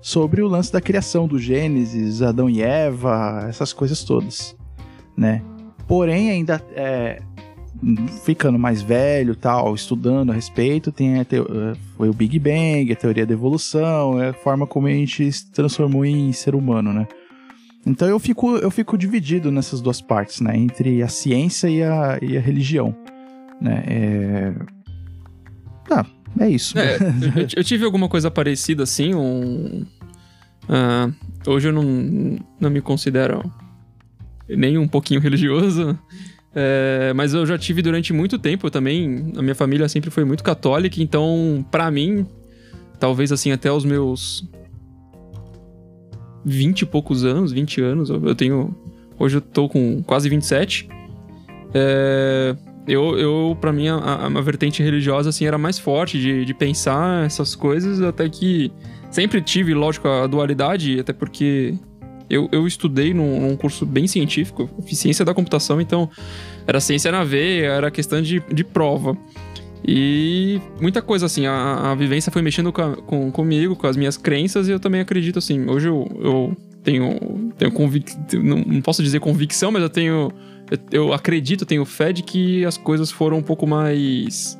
[0.00, 4.56] sobre o lance da criação do Gênesis, Adão e Eva, essas coisas todas,
[5.14, 5.42] né?
[5.86, 7.20] Porém, ainda é,
[8.24, 11.36] ficando mais velho, tal, estudando a respeito, tem a te,
[11.96, 15.50] foi o Big Bang, a teoria da evolução, é a forma como a gente se
[15.50, 17.06] transformou em ser humano, né?
[17.86, 20.56] Então eu fico, eu fico dividido nessas duas partes, né?
[20.56, 22.96] Entre a ciência e a, e a religião.
[23.60, 23.84] Né?
[23.86, 24.52] É...
[25.90, 26.06] Ah,
[26.40, 26.78] é isso.
[26.78, 29.86] É, eu, eu, tive alguma coisa parecida assim, um...
[30.64, 31.14] Uh,
[31.46, 33.42] hoje eu não, não me considero
[34.48, 35.98] nem um pouquinho religioso,
[36.54, 39.32] é, mas eu já tive durante muito tempo também.
[39.36, 42.26] A minha família sempre foi muito católica, então, para mim,
[42.98, 44.48] talvez assim, até os meus
[46.44, 48.74] 20 e poucos anos, 20 anos, eu tenho.
[49.18, 50.88] Hoje eu tô com quase 27.
[51.72, 56.54] É, eu, eu para mim, a, a, vertente religiosa, assim, era mais forte de, de
[56.54, 58.70] pensar essas coisas, até que
[59.10, 61.74] sempre tive, lógico, a dualidade, até porque
[62.28, 66.10] eu, eu estudei num, num, curso bem científico, ciência da computação, então
[66.66, 69.16] era ciência na veia, era questão de, de prova.
[69.86, 74.16] E muita coisa, assim, a, a vivência foi mexendo com, com, comigo, com as minhas
[74.16, 79.02] crenças, e eu também acredito, assim, hoje eu, eu tenho, tenho convicção, não, não posso
[79.02, 80.32] dizer convicção, mas eu tenho
[80.90, 84.58] eu, acredito, tenho fé de que as coisas foram um pouco mais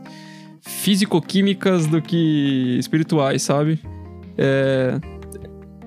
[0.60, 3.80] físico-químicas do que espirituais, sabe?
[4.36, 4.98] É,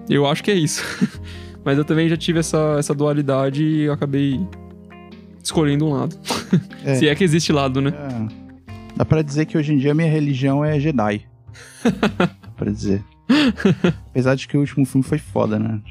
[0.09, 0.83] eu acho que é isso.
[1.63, 4.39] Mas eu também já tive essa, essa dualidade e acabei
[5.43, 6.15] escolhendo um lado.
[6.83, 6.95] É.
[6.95, 7.91] Se é que existe lado, né?
[7.91, 8.47] É.
[8.95, 11.25] Dá pra dizer que hoje em dia minha religião é Jedi.
[12.55, 13.03] pra dizer.
[14.09, 15.81] Apesar de que o último filme foi foda, né?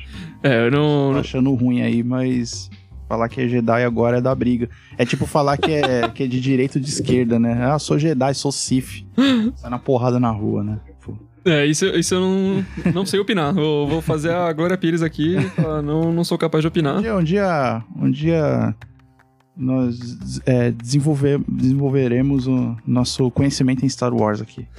[0.42, 1.12] É, eu não.
[1.12, 2.70] Tô achando ruim aí, mas.
[3.08, 4.68] Falar que é Jedi agora é da briga.
[4.98, 7.64] É tipo falar que é, que é de direita ou de esquerda, né?
[7.64, 9.04] Ah, sou Jedi, sou Sith.
[9.56, 10.80] Sai na porrada na rua, né?
[10.86, 11.18] Tipo...
[11.44, 13.54] É, isso, isso eu não, não sei opinar.
[13.54, 15.36] Vou, vou fazer a Glória Pires aqui.
[15.84, 16.98] Não, não sou capaz de opinar.
[16.98, 18.74] Um dia, um dia, um dia
[19.56, 24.66] nós é, desenvolver, desenvolveremos o nosso conhecimento em Star Wars aqui.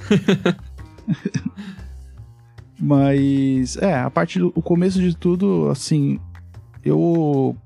[2.80, 6.20] Mas, é, a parte do começo de tudo, assim,
[6.84, 7.56] eu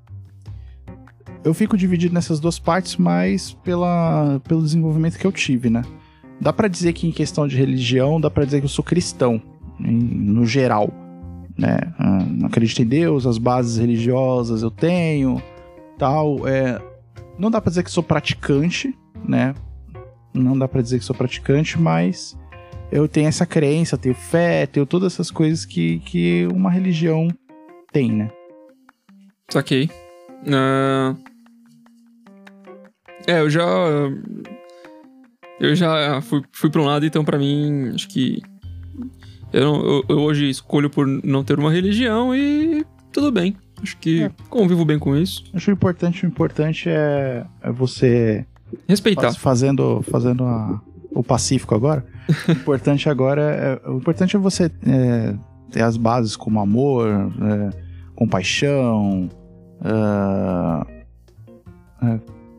[1.44, 5.82] eu fico dividido nessas duas partes, mas pela, pelo desenvolvimento que eu tive, né?
[6.40, 9.40] Dá para dizer que em questão de religião, dá para dizer que eu sou cristão,
[9.80, 10.90] em, no geral,
[11.58, 11.78] né?
[11.98, 15.42] Ah, acredito em Deus, as bases religiosas eu tenho,
[15.98, 16.46] tal.
[16.46, 16.80] É,
[17.38, 19.54] não dá pra dizer que sou praticante, né?
[20.32, 22.38] Não dá pra dizer que sou praticante, mas
[22.90, 27.28] eu tenho essa crença, tenho fé, tenho todas essas coisas que, que uma religião
[27.92, 28.30] tem, né?
[29.48, 29.90] Saquei.
[30.46, 31.31] Uh...
[33.26, 33.64] É, eu já.
[35.60, 38.42] Eu já fui, fui pra um lado, então para mim, acho que.
[39.52, 43.56] Eu, eu, eu, hoje escolho por não ter uma religião e tudo bem.
[43.82, 44.30] Acho que é.
[44.48, 45.44] convivo bem com isso.
[45.52, 48.46] Acho o importante, o importante é, é você.
[48.88, 49.22] Respeitar.
[49.22, 50.80] Faz, fazendo fazendo a,
[51.10, 52.04] o pacífico agora.
[52.48, 53.42] o importante agora
[53.84, 55.34] é, o importante é você é,
[55.70, 57.70] ter as bases como amor, é,
[58.14, 59.28] compaixão.
[59.80, 61.02] Uh,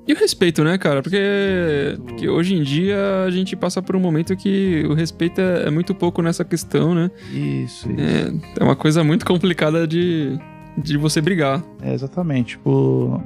[0.05, 1.01] e o respeito, né, cara?
[1.01, 5.67] Porque, porque hoje em dia a gente passa por um momento que o respeito é,
[5.67, 7.09] é muito pouco nessa questão, né?
[7.31, 7.91] Isso, isso.
[7.97, 10.37] É, é uma coisa muito complicada de,
[10.77, 11.63] de você brigar.
[11.81, 12.57] É, exatamente.
[12.57, 13.23] Tipo,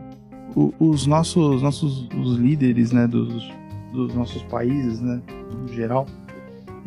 [0.55, 3.51] o, os nossos, nossos os líderes, né, dos,
[3.91, 5.19] dos nossos países, né,
[5.51, 6.05] no geral,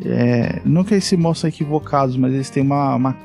[0.05, 3.17] é, não que eles se mostrem equivocados, mas eles têm uma, uma,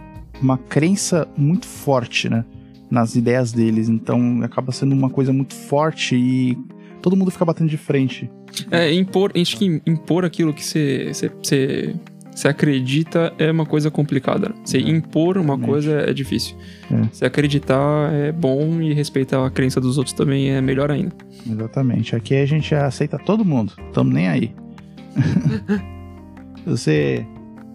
[0.43, 2.45] uma crença muito forte, né?
[2.91, 3.89] Nas ideias deles.
[3.89, 6.59] Então acaba sendo uma coisa muito forte e
[7.03, 8.31] todo mundo fica batendo de frente.
[8.71, 14.55] É, impor, acho que impor aquilo que você, você, acredita é uma coisa complicada.
[14.65, 16.57] Você é, impor uma coisa é difícil.
[16.91, 17.03] É.
[17.13, 21.15] Você acreditar é bom e respeitar a crença dos outros também é melhor ainda.
[21.49, 22.17] Exatamente.
[22.17, 23.73] Aqui a gente aceita todo mundo.
[23.93, 24.55] Tamo nem aí.
[26.67, 27.27] você,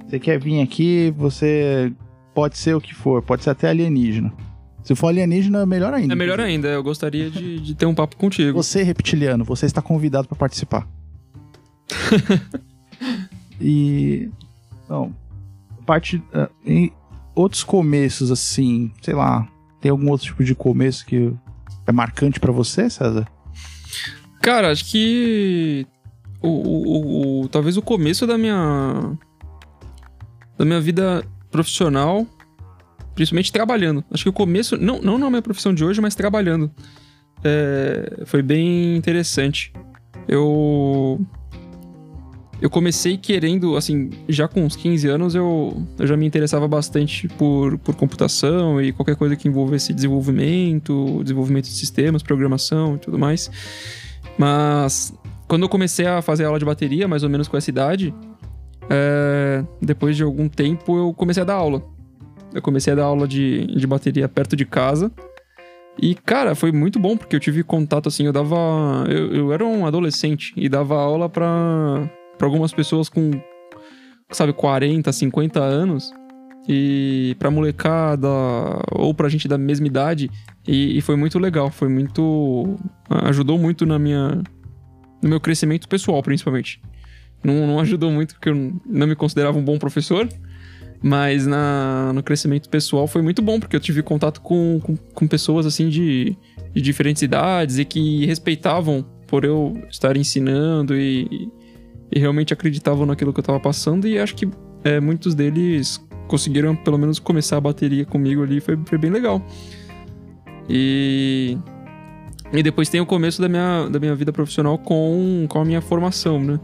[0.07, 1.91] você quer vir aqui, você
[2.33, 4.31] pode ser o que for, pode ser até alienígena.
[4.83, 6.13] Se for alienígena, melhor ainda.
[6.13, 6.67] É melhor ainda.
[6.67, 8.61] Eu gostaria de, de ter um papo contigo.
[8.61, 10.87] Você, reptiliano, você está convidado para participar.
[13.61, 14.29] e.
[14.87, 15.11] Bom,
[15.85, 16.17] parte.
[16.17, 16.91] Uh, em
[17.35, 19.47] outros começos, assim, sei lá.
[19.79, 21.33] Tem algum outro tipo de começo que
[21.87, 23.27] é marcante para você, César?
[24.41, 25.85] Cara, acho que.
[26.41, 29.15] O, o, o, talvez o começo da minha.
[30.57, 32.25] Da minha vida profissional
[33.21, 34.03] principalmente trabalhando.
[34.11, 36.71] Acho que o começo, não, não na minha profissão de hoje, mas trabalhando.
[37.43, 39.71] É, foi bem interessante.
[40.27, 41.19] Eu.
[42.59, 47.27] Eu comecei querendo, assim, já com uns 15 anos eu, eu já me interessava bastante
[47.29, 53.17] por, por computação e qualquer coisa que envolvesse desenvolvimento, desenvolvimento de sistemas, programação e tudo
[53.17, 53.49] mais.
[54.37, 55.11] Mas
[55.47, 58.13] quando eu comecei a fazer aula de bateria, mais ou menos com essa idade,
[58.91, 61.83] é, depois de algum tempo eu comecei a dar aula.
[62.53, 65.11] Eu comecei a dar aula de, de bateria perto de casa.
[66.01, 68.55] E, cara, foi muito bom, porque eu tive contato, assim, eu dava...
[69.07, 72.09] Eu, eu era um adolescente e dava aula para
[72.41, 73.31] algumas pessoas com,
[74.31, 76.13] sabe, 40, 50 anos.
[76.67, 78.27] E pra molecada,
[78.91, 80.29] ou pra gente da mesma idade.
[80.67, 82.77] E, e foi muito legal, foi muito...
[83.09, 84.41] Ajudou muito na minha...
[85.21, 86.81] No meu crescimento pessoal, principalmente.
[87.43, 90.27] Não, não ajudou muito, porque eu não me considerava um bom professor.
[91.01, 95.27] Mas na, no crescimento pessoal foi muito bom, porque eu tive contato com, com, com
[95.27, 96.37] pessoas assim de,
[96.73, 101.49] de diferentes idades e que respeitavam por eu estar ensinando e,
[102.11, 104.07] e realmente acreditavam naquilo que eu estava passando.
[104.07, 104.47] E acho que
[104.83, 109.43] é, muitos deles conseguiram pelo menos começar a bateria comigo ali, foi, foi bem legal.
[110.69, 111.57] E,
[112.53, 115.81] e depois tem o começo da minha, da minha vida profissional com, com a minha
[115.81, 116.59] formação, né?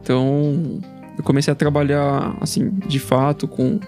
[0.00, 0.80] Então,
[1.16, 3.78] eu comecei a trabalhar, assim, de fato, com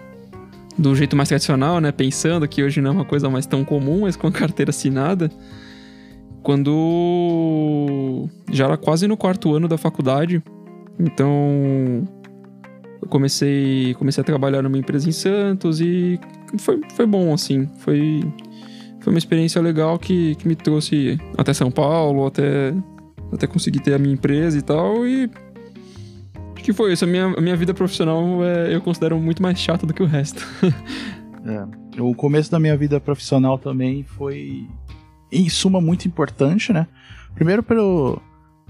[0.77, 1.93] do jeito mais tradicional, né?
[1.93, 5.31] Pensando que hoje não é uma coisa mais tão comum, mas com a carteira assinada.
[6.43, 10.43] Quando já era quase no quarto ano da faculdade,
[10.99, 12.07] então
[13.01, 16.21] eu comecei, comecei a trabalhar numa empresa em Santos e
[16.59, 17.67] foi, foi bom, assim.
[17.79, 18.23] Foi,
[19.01, 22.75] foi uma experiência legal que, que me trouxe até São Paulo, até,
[23.33, 25.07] até conseguir ter a minha empresa e tal.
[25.07, 25.31] E
[26.65, 27.05] que foi isso.
[27.05, 30.43] A minha, minha vida profissional é, eu considero muito mais chata do que o resto.
[31.45, 34.67] é, o começo da minha vida profissional também foi,
[35.31, 36.87] em suma, muito importante, né?
[37.35, 38.21] Primeiro pelo...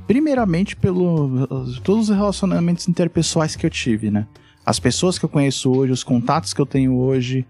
[0.08, 1.46] Primeiramente pelo
[1.82, 4.26] todos os relacionamentos interpessoais que eu tive, né?
[4.66, 7.46] As pessoas que eu conheço hoje, os contatos que eu tenho hoje,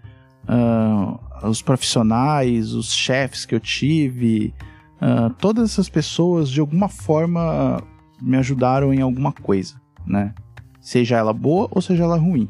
[0.47, 4.53] uh, os profissionais, os chefes que eu tive,
[5.01, 7.81] uh, todas essas pessoas de alguma forma
[8.21, 10.33] me ajudaram em alguma coisa né?
[10.79, 12.49] Seja ela boa ou seja ela ruim.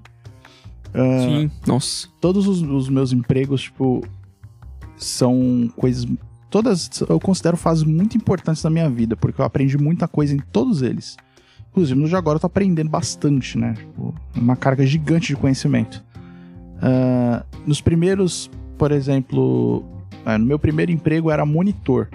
[0.94, 2.08] Uh, Sim, nossa.
[2.22, 4.02] Todos os, os, meus empregos, tipo,
[4.98, 6.08] são coisas.
[6.50, 10.40] Todas eu considero fases muito importantes da minha vida, porque eu aprendi muita coisa em
[10.40, 11.18] todos eles.
[11.72, 13.74] Inclusive, no Jaguar eu tô aprendendo bastante, né?
[13.74, 16.02] Tipo, uma carga gigante de conhecimento.
[16.78, 19.80] Uh, nos primeiros, por exemplo,
[20.26, 22.08] uh, no meu primeiro emprego era monitor.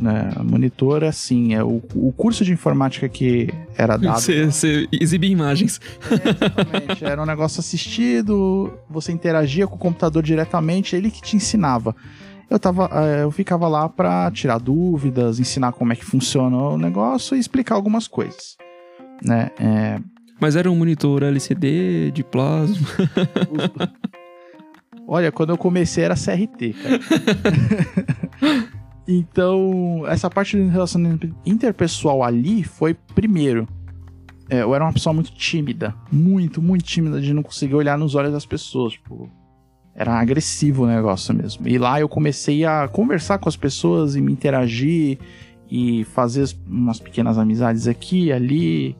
[0.00, 0.30] Né?
[0.44, 4.20] Monitor, assim, é o, o curso de informática que era dado.
[4.20, 5.80] Você, exibia imagens.
[6.10, 7.04] É, exatamente.
[7.04, 11.96] Era um negócio assistido, você interagia com o computador diretamente, ele que te ensinava.
[12.48, 16.78] Eu, tava, eh, eu ficava lá para tirar dúvidas, ensinar como é que funciona o
[16.78, 18.56] negócio e explicar algumas coisas.
[19.22, 19.50] Né?
[19.58, 19.98] É...
[20.38, 22.86] Mas era um monitor LCD de plasma.
[25.08, 27.00] Olha, quando eu comecei era CRT, cara.
[29.06, 33.68] então, essa parte do relacionamento interpessoal ali foi primeiro.
[34.48, 35.94] É, eu era uma pessoa muito tímida.
[36.10, 38.94] Muito, muito tímida de não conseguir olhar nos olhos das pessoas.
[38.94, 39.30] Tipo,
[39.94, 41.66] era agressivo o negócio mesmo.
[41.68, 45.18] E lá eu comecei a conversar com as pessoas e me interagir
[45.70, 48.96] e fazer umas pequenas amizades aqui e ali.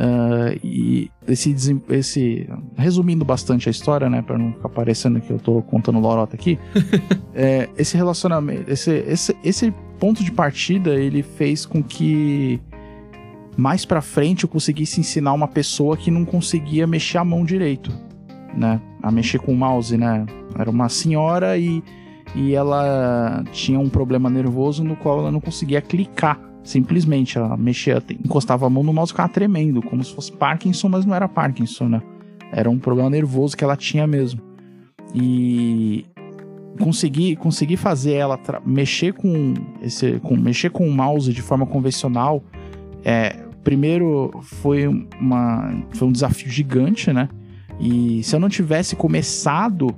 [0.00, 1.54] Uh, e esse,
[1.90, 2.48] esse.
[2.74, 4.22] Resumindo bastante a história, né?
[4.22, 6.58] Pra não ficar parecendo que eu tô contando lorota aqui.
[7.34, 8.70] é, esse relacionamento.
[8.70, 12.58] Esse, esse, esse ponto de partida ele fez com que
[13.58, 17.92] mais pra frente eu conseguisse ensinar uma pessoa que não conseguia mexer a mão direito,
[18.56, 18.80] né?
[19.02, 20.24] A mexer com o mouse, né?
[20.58, 21.84] Era uma senhora e,
[22.34, 28.02] e ela tinha um problema nervoso no qual ela não conseguia clicar Simplesmente, ela mexia,
[28.24, 31.28] encostava a mão no mouse e ficava tremendo, como se fosse Parkinson, mas não era
[31.28, 32.02] Parkinson, né?
[32.52, 34.40] Era um problema nervoso que ela tinha mesmo.
[35.14, 36.04] E
[36.78, 42.42] conseguir conseguir fazer ela mexer com esse com mexer com o mouse de forma convencional
[43.04, 47.28] é primeiro foi uma foi um desafio gigante né
[47.78, 49.94] e se eu não tivesse começado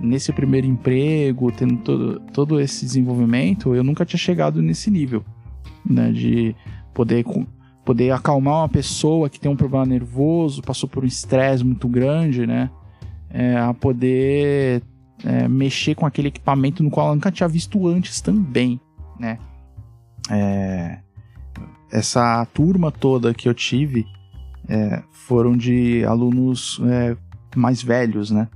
[0.00, 5.24] nesse primeiro emprego tendo todo, todo esse desenvolvimento eu nunca tinha chegado nesse nível
[5.84, 6.10] né?
[6.12, 6.54] De
[6.94, 7.24] poder,
[7.84, 12.46] poder acalmar uma pessoa que tem um problema nervoso, passou por um estresse muito grande,
[12.46, 12.70] né?
[13.30, 14.82] É, a poder
[15.24, 18.80] é, mexer com aquele equipamento no qual ela nunca tinha visto antes também,
[19.18, 19.38] né?
[20.30, 20.98] É,
[21.90, 24.06] essa turma toda que eu tive
[24.68, 27.16] é, foram de alunos é,
[27.56, 28.48] mais velhos, né?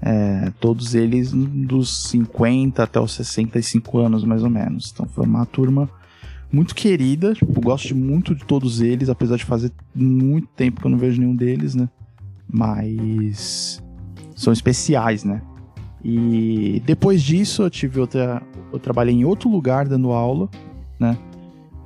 [0.00, 4.90] É, todos eles dos 50 até os 65 anos, mais ou menos.
[4.92, 5.90] Então foi uma turma
[6.52, 7.34] muito querida.
[7.34, 11.20] Tipo, gosto muito de todos eles, apesar de fazer muito tempo que eu não vejo
[11.20, 11.88] nenhum deles, né?
[12.50, 13.82] Mas
[14.34, 15.42] são especiais, né?
[16.02, 18.42] E depois disso eu tive outra.
[18.72, 20.48] Eu trabalhei em outro lugar dando aula,
[20.98, 21.18] né?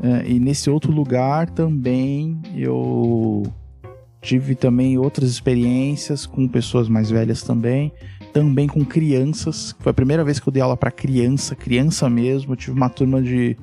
[0.00, 3.44] É, e nesse outro lugar também eu
[4.20, 7.92] tive também outras experiências com pessoas mais velhas também,
[8.32, 9.74] também com crianças.
[9.80, 12.52] Foi a primeira vez que eu dei aula para criança, criança mesmo.
[12.52, 13.56] Eu tive uma turma de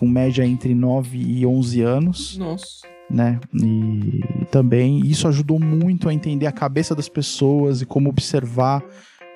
[0.00, 2.38] com média entre 9 e 11 anos.
[2.38, 2.88] Nossa.
[3.10, 3.38] Né?
[3.52, 8.82] E também isso ajudou muito a entender a cabeça das pessoas e como observar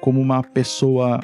[0.00, 1.20] como uma pessoa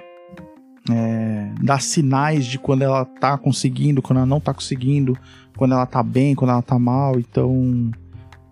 [0.90, 5.16] é, dá sinais de quando ela tá conseguindo, quando ela não tá conseguindo,
[5.57, 7.18] quando ela tá bem, quando ela tá mal.
[7.18, 7.90] Então,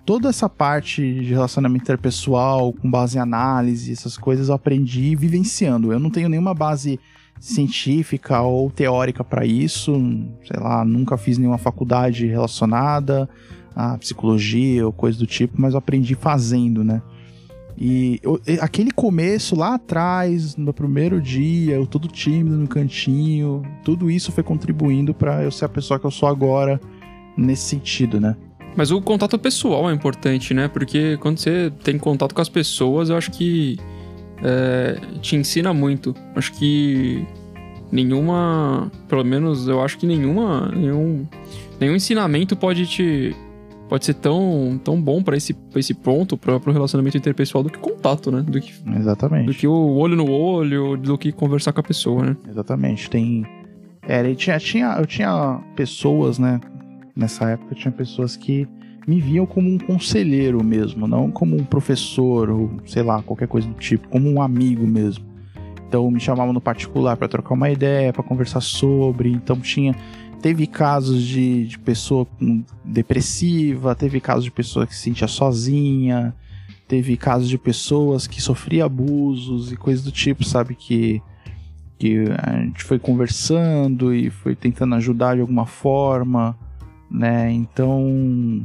[0.06, 5.92] toda essa parte de relacionamento interpessoal, com base em análise, essas coisas eu aprendi vivenciando.
[5.92, 6.98] Eu não tenho nenhuma base
[7.40, 9.92] científica ou teórica para isso,
[10.44, 13.28] sei lá, nunca fiz nenhuma faculdade relacionada
[13.74, 17.00] à psicologia ou coisa do tipo, mas eu aprendi fazendo, né?
[17.80, 24.10] E eu, aquele começo lá atrás, no primeiro dia, eu todo tímido no cantinho, tudo
[24.10, 26.80] isso foi contribuindo para eu ser a pessoa que eu sou agora
[27.36, 28.36] nesse sentido, né?
[28.76, 30.66] Mas o contato pessoal é importante, né?
[30.66, 33.78] Porque quando você tem contato com as pessoas, eu acho que
[34.42, 36.14] é, te ensina muito.
[36.34, 37.26] Acho que
[37.90, 41.26] nenhuma, pelo menos eu acho que nenhuma, nenhum,
[41.80, 43.34] nenhum ensinamento pode te
[43.88, 47.70] pode ser tão, tão bom para esse, pra esse ponto, para o relacionamento interpessoal, do
[47.70, 48.42] que contato, né?
[48.42, 49.46] Do que, Exatamente.
[49.46, 52.36] Do que o olho no olho, do que conversar com a pessoa, né?
[52.48, 53.08] Exatamente.
[53.08, 53.46] Tem.
[54.02, 56.60] Era, tinha, tinha, eu tinha pessoas, né?
[57.16, 58.68] Nessa época, tinha pessoas que
[59.08, 63.66] me viam como um conselheiro mesmo, não como um professor ou sei lá, qualquer coisa
[63.66, 65.24] do tipo, como um amigo mesmo.
[65.88, 69.32] Então me chamavam no particular para trocar uma ideia, para conversar sobre.
[69.32, 69.96] Então tinha
[70.42, 72.28] teve casos de, de pessoa
[72.84, 76.36] depressiva, teve casos de pessoa que se sentia sozinha,
[76.86, 81.22] teve casos de pessoas que sofriam abusos e coisas do tipo, sabe que
[81.98, 86.56] que a gente foi conversando e foi tentando ajudar de alguma forma,
[87.10, 87.50] né?
[87.50, 88.64] Então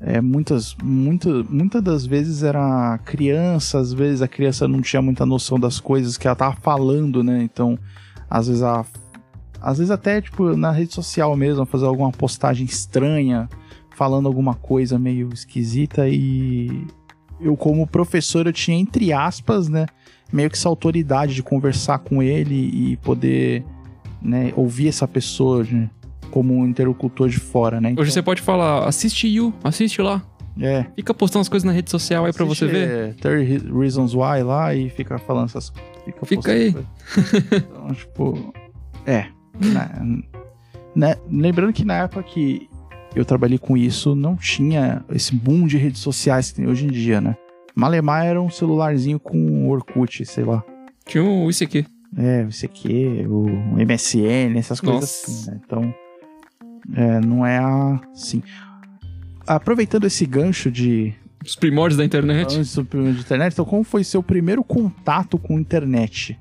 [0.00, 5.26] é, muitas, muita, muitas das vezes era criança, às vezes a criança não tinha muita
[5.26, 7.42] noção das coisas que ela tava falando, né?
[7.42, 7.76] Então,
[8.30, 8.84] às vezes a,
[9.60, 13.48] às vezes até tipo na rede social mesmo, fazer alguma postagem estranha,
[13.96, 16.86] falando alguma coisa meio esquisita e
[17.40, 19.86] eu como professor eu tinha entre aspas, né,
[20.32, 23.64] meio que essa autoridade de conversar com ele e poder,
[24.22, 25.90] né, ouvir essa pessoa, né?
[26.28, 27.94] Como um interlocutor de fora, né?
[27.98, 30.22] Hoje você pode falar, assiste You, assiste lá.
[30.60, 30.86] É.
[30.96, 32.88] Fica postando as coisas na rede social aí pra você ver.
[32.88, 35.72] é, 30 Reasons Why lá e fica falando essas
[36.04, 36.74] Fica, Fica postando aí.
[37.56, 38.54] Então, tipo.
[39.06, 39.26] É.
[39.60, 40.22] né,
[40.94, 42.68] né, lembrando que na época que
[43.14, 46.90] eu trabalhei com isso, não tinha esse boom de redes sociais que tem hoje em
[46.90, 47.36] dia, né?
[47.74, 50.64] Malemar era um celularzinho com Orkut, sei lá.
[51.06, 51.86] Tinha um ICQ.
[52.16, 55.30] É, o ICQ, o MSN, essas coisas Nossa.
[55.30, 55.60] assim, né?
[55.64, 55.94] Então,
[56.94, 57.58] é, não é
[58.12, 58.42] assim.
[59.46, 61.14] Aproveitando esse gancho de
[61.44, 62.58] Os primórdios da internet.
[62.74, 66.38] do primeiro de internet, então como foi seu primeiro contato com internet?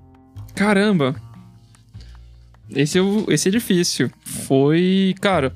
[0.56, 1.16] Caramba.
[2.70, 4.10] Esse é, esse é difícil.
[4.22, 5.16] Foi.
[5.22, 5.54] Cara.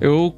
[0.00, 0.34] Eu.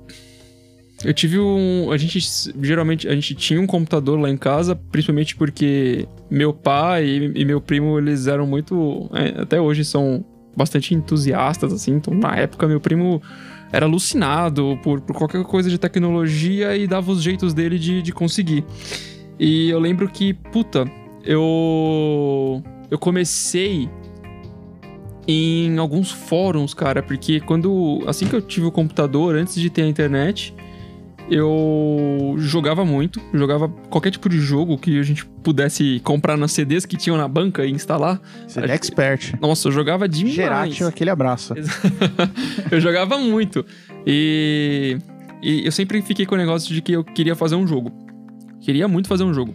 [1.04, 1.90] Eu tive um.
[1.90, 2.18] A gente
[2.60, 3.08] geralmente.
[3.08, 7.60] A gente tinha um computador lá em casa, principalmente porque meu pai e, e meu
[7.60, 9.08] primo, eles eram muito.
[9.14, 10.24] é, até hoje são
[10.56, 11.92] bastante entusiastas, assim.
[11.92, 13.22] Então, na época, meu primo
[13.72, 18.12] era alucinado por, por qualquer coisa de tecnologia e dava os jeitos dele de, de
[18.12, 18.64] conseguir.
[19.38, 20.90] E eu lembro que, puta,
[21.24, 22.62] eu.
[22.88, 23.90] Eu comecei
[25.26, 28.02] em alguns fóruns, cara, porque quando.
[28.06, 30.54] Assim que eu tive o computador, antes de ter a internet,
[31.30, 33.20] eu jogava muito.
[33.32, 37.28] Jogava qualquer tipo de jogo que a gente pudesse comprar nas CDs que tinham na
[37.28, 38.20] banca e instalar.
[38.46, 39.34] Você é expert.
[39.40, 40.34] Nossa, eu jogava demais.
[40.34, 41.54] Geratio, aquele abraço.
[42.70, 43.64] eu jogava muito.
[44.06, 44.98] E,
[45.42, 47.92] e eu sempre fiquei com o negócio de que eu queria fazer um jogo.
[48.60, 49.54] Queria muito fazer um jogo.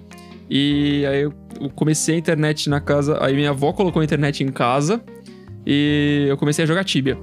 [0.49, 3.23] E aí eu eu comecei a internet na casa.
[3.23, 5.01] Aí minha avó colocou a internet em casa.
[5.65, 7.17] E eu comecei a jogar Tibia.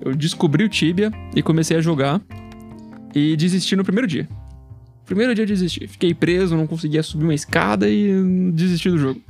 [0.00, 2.20] Eu descobri o Tibia e comecei a jogar.
[3.14, 4.28] E desisti no primeiro dia.
[5.06, 5.86] Primeiro dia eu desisti.
[5.86, 9.20] Fiquei preso, não conseguia subir uma escada e hum, desisti do jogo.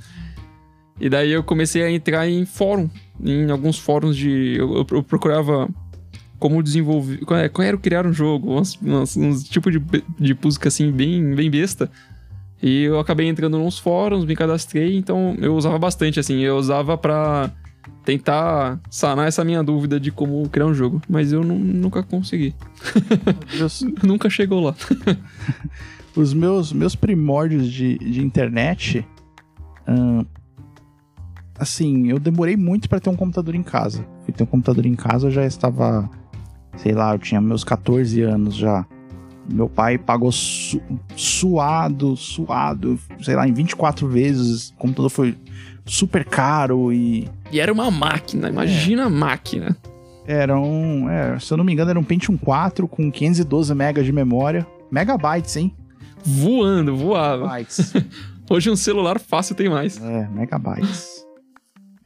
[1.01, 2.91] E daí eu comecei a entrar em fórum.
[3.23, 4.57] Em alguns fóruns de.
[4.59, 5.69] Eu, eu- procurava
[6.39, 7.19] como desenvolver.
[7.25, 8.59] Qual é- era criar um jogo?
[8.59, 9.81] Uns, uns, uns tipos de,
[10.19, 11.91] de música assim, bem, bem besta.
[12.61, 16.41] E eu acabei entrando nos fóruns, me cadastrei, então eu usava bastante, assim.
[16.41, 17.53] Eu usava pra
[18.05, 21.01] tentar sanar essa minha dúvida de como criar um jogo.
[21.09, 22.55] Mas eu nu- nunca consegui.
[24.03, 24.75] Nunca chegou lá.
[26.17, 29.07] os meus, meus primórdios de, de internet.
[29.87, 30.25] ahn,
[31.59, 34.05] assim, eu demorei muito pra ter um computador em casa.
[34.25, 36.09] Fui ter um computador em casa, eu já estava.
[36.77, 38.87] Sei lá, eu tinha meus 14 anos já.
[39.51, 40.81] Meu pai pagou su-
[41.17, 44.71] suado, suado, sei lá, em 24 vezes.
[44.71, 45.37] O computador foi
[45.89, 49.77] super caro e E era uma máquina, imagina a máquina.
[50.27, 51.09] era um.
[51.09, 54.67] é, se eu não me engano, era um Pentium 4 com 512 MB de memória.
[54.91, 55.75] Megabytes, hein?
[56.25, 57.49] Voando, voava.
[57.49, 57.93] Bytes.
[58.51, 60.01] Hoje um celular fácil tem mais.
[60.03, 61.25] É, megabytes.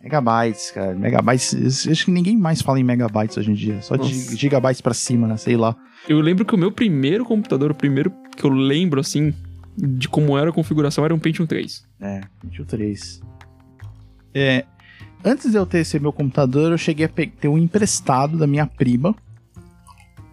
[0.03, 0.95] Megabytes, cara.
[0.95, 1.87] Megabytes.
[1.89, 3.81] Acho que ninguém mais fala em megabytes hoje em dia.
[3.81, 5.37] Só de gigabytes pra cima, né?
[5.37, 5.77] Sei lá.
[6.09, 9.33] Eu lembro que o meu primeiro computador, o primeiro que eu lembro, assim,
[9.77, 11.85] de como era a configuração, era um Pentium 3.
[12.01, 13.21] É, 23.
[14.35, 14.65] É.
[15.25, 18.67] Antes de eu ter esse meu computador, eu cheguei a ter um emprestado da minha
[18.67, 19.15] prima.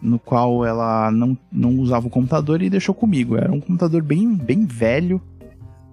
[0.02, 3.36] No qual ela não, não usava o computador e deixou comigo.
[3.36, 5.22] Era um computador bem, bem velho.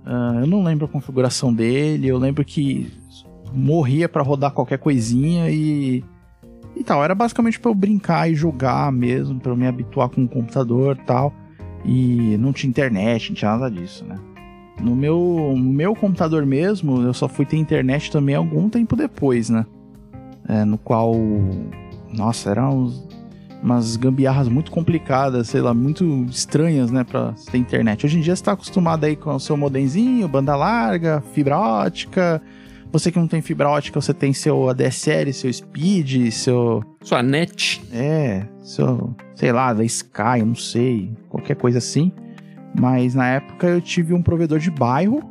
[0.04, 2.06] Ah, eu não lembro a configuração dele.
[2.06, 2.90] Eu lembro que
[3.52, 6.04] morria pra rodar qualquer coisinha e.
[6.74, 7.02] E tal.
[7.02, 10.96] Era basicamente pra eu brincar e jogar mesmo, pra eu me habituar com o computador
[11.04, 11.34] tal.
[11.84, 14.16] E não tinha internet, não tinha nada disso, né?
[14.80, 19.48] No meu, no meu computador mesmo, eu só fui ter internet também algum tempo depois,
[19.50, 19.64] né?
[20.48, 21.14] É, no qual.
[22.12, 23.06] Nossa, eram uns-
[23.62, 28.04] umas gambiarras muito complicadas, sei lá, muito estranhas, né, pra ter internet.
[28.06, 32.40] Hoje em dia você tá acostumado aí com o seu modemzinho, banda larga, fibra ótica.
[32.92, 36.82] Você que não tem fibra ótica, você tem seu ADSL, seu Speed, seu.
[37.02, 37.82] Sua net.
[37.92, 42.12] É, seu, sei lá, da Sky, eu não sei, qualquer coisa assim.
[42.78, 45.22] Mas na época eu tive um provedor de bairro,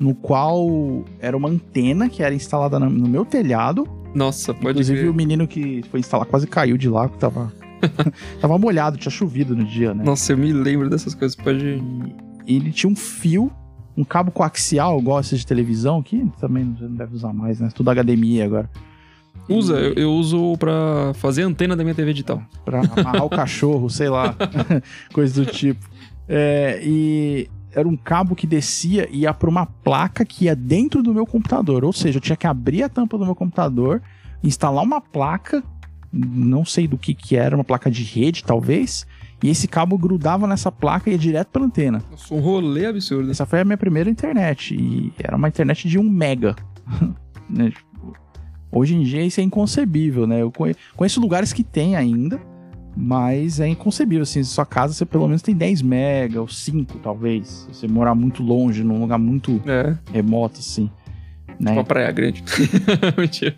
[0.00, 3.86] no qual era uma antena que era instalada no meu telhado.
[4.14, 7.52] Nossa, pode Inclusive o menino que foi instalar quase caiu de lá, que tava,
[8.40, 10.02] tava molhado, tinha chovido no dia, né?
[10.02, 11.36] Nossa, eu me lembro dessas coisas.
[11.36, 11.82] Pode.
[12.46, 13.52] E ele tinha um fio,
[13.96, 17.68] um cabo coaxial, igual esses de televisão, que também não deve usar mais, né?
[17.74, 18.70] Tudo HDMI agora.
[19.48, 22.42] Usa, eu, eu uso pra fazer antena da minha TV digital.
[22.64, 24.34] Pra amarrar o cachorro, sei lá.
[25.12, 25.88] Coisa do tipo.
[26.28, 31.02] É, e era um cabo que descia e ia pra uma placa que ia dentro
[31.02, 31.84] do meu computador.
[31.84, 34.02] Ou seja, eu tinha que abrir a tampa do meu computador,
[34.42, 35.62] instalar uma placa,
[36.12, 39.06] não sei do que que era, uma placa de rede talvez,
[39.42, 42.02] e esse cabo grudava nessa placa e ia direto pra antena.
[42.10, 43.30] Nossa, um rolê absurdo.
[43.30, 44.74] Essa foi a minha primeira internet.
[44.74, 46.56] E era uma internet de 1 mega.
[47.48, 47.70] né?
[47.70, 47.88] Tipo,
[48.70, 50.42] Hoje em dia isso é inconcebível, né?
[50.42, 52.38] Eu conhe- conheço lugares que tem ainda,
[52.96, 54.22] mas é inconcebível.
[54.22, 57.66] Assim, sua casa você pelo menos tem 10 mega ou 5, talvez.
[57.72, 60.90] Se você morar muito longe, num lugar muito É, remoto, assim.
[61.60, 61.72] Né?
[61.72, 62.42] uma praia grande.
[63.18, 63.56] Mentira.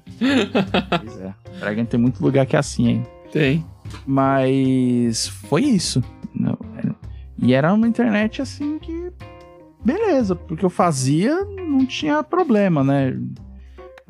[1.01, 1.35] Pois é.
[1.59, 3.07] Praga tem muito lugar que é assim, hein?
[3.31, 3.65] Tem.
[4.07, 6.03] Mas foi isso.
[6.35, 6.95] Não, era-
[7.43, 9.11] E era uma internet assim que.
[9.85, 13.17] Beleza, porque eu fazia, não tinha problema, né?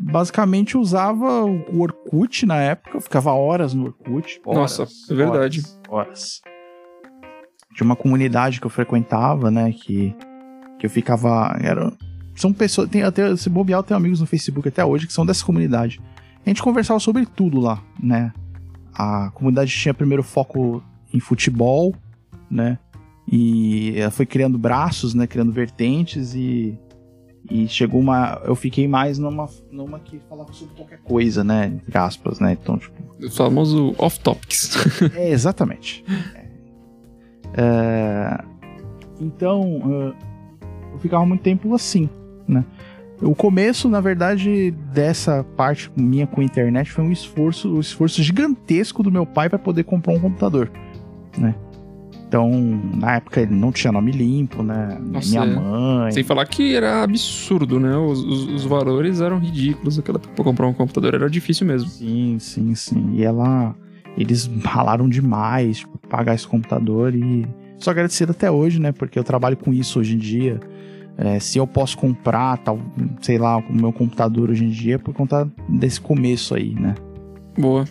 [0.02, 4.40] Basicamente usava o Orkut na época, eu ficava horas no Orkut.
[4.44, 5.60] Horas, Nossa, é verdade.
[5.60, 6.40] Horas, horas.
[7.74, 9.72] Tinha uma comunidade que eu frequentava, né?
[9.72, 10.14] Que,
[10.78, 11.56] que eu ficava.
[11.60, 11.92] Era,
[12.34, 12.88] são pessoas.
[12.88, 13.36] Tem até.
[13.36, 16.00] Se bobear, eu tenho amigos no Facebook até hoje que são dessa comunidade.
[16.44, 18.32] A gente conversava sobre tudo lá, né?
[18.94, 20.82] A comunidade tinha primeiro foco
[21.12, 21.94] em futebol,
[22.50, 22.78] né?
[23.30, 25.26] E ela foi criando braços, né?
[25.26, 26.76] Criando vertentes e.
[27.50, 28.40] E chegou uma.
[28.44, 31.66] Eu fiquei mais numa, numa que falava sobre qualquer coisa, né?
[31.66, 32.52] Entre aspas, né?
[32.52, 32.94] Então, tipo.
[33.20, 34.76] O famoso off-topics.
[35.16, 36.04] É, exatamente.
[36.34, 36.50] É.
[37.54, 38.38] É,
[39.20, 40.14] Então,
[40.92, 42.08] eu ficava muito tempo assim,
[42.46, 42.64] né?
[43.20, 48.22] O começo, na verdade, dessa parte minha com a internet foi um esforço, um esforço
[48.22, 50.70] gigantesco do meu pai para poder comprar um computador,
[51.36, 51.54] né?
[52.30, 52.48] Então,
[52.94, 54.96] na época ele não tinha nome limpo, né?
[55.04, 55.56] Nossa, Minha é.
[55.60, 56.12] mãe.
[56.12, 57.96] Sem falar que era absurdo, né?
[57.96, 59.98] Os, os- os valores eram ridículos.
[59.98, 61.88] Aquela pra comprar um computador era difícil mesmo.
[61.90, 63.10] Sim, sim, sim.
[63.14, 63.74] E ela.
[64.16, 67.44] Eles ralaram demais, tipo, pagar esse computador e.
[67.78, 68.92] Sou agradecido até hoje, né?
[68.92, 70.60] Porque eu trabalho com isso hoje em dia.
[71.18, 72.78] É, se eu posso comprar, tal,
[73.20, 76.94] sei lá, o meu computador hoje em dia, é por conta desse começo aí, né?
[77.58, 77.84] Boa.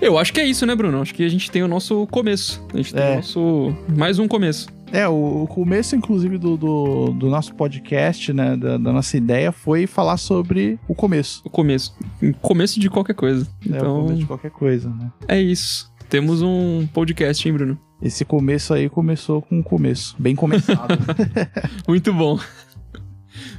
[0.00, 1.00] Eu acho que é isso, né, Bruno?
[1.00, 2.64] Acho que a gente tem o nosso começo.
[2.72, 3.12] A gente tem É.
[3.12, 3.74] o nosso.
[3.96, 4.68] Mais um começo.
[4.92, 8.56] É, o, o começo, inclusive, do, do, do nosso podcast, né?
[8.56, 11.40] Da, da nossa ideia foi falar sobre o começo.
[11.44, 11.96] O começo.
[12.22, 13.44] O começo de qualquer coisa.
[13.64, 15.10] O Então, começo de qualquer coisa, né?
[15.26, 15.90] é isso.
[16.08, 17.78] Temos um podcast, hein, Bruno?
[18.00, 20.14] Esse começo aí começou com o começo.
[20.18, 20.96] Bem começado.
[21.88, 22.38] Muito bom.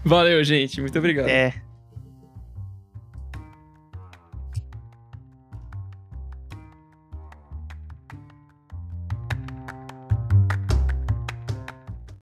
[0.06, 0.80] Valeu, gente.
[0.80, 1.28] Muito obrigado.
[1.28, 1.67] é.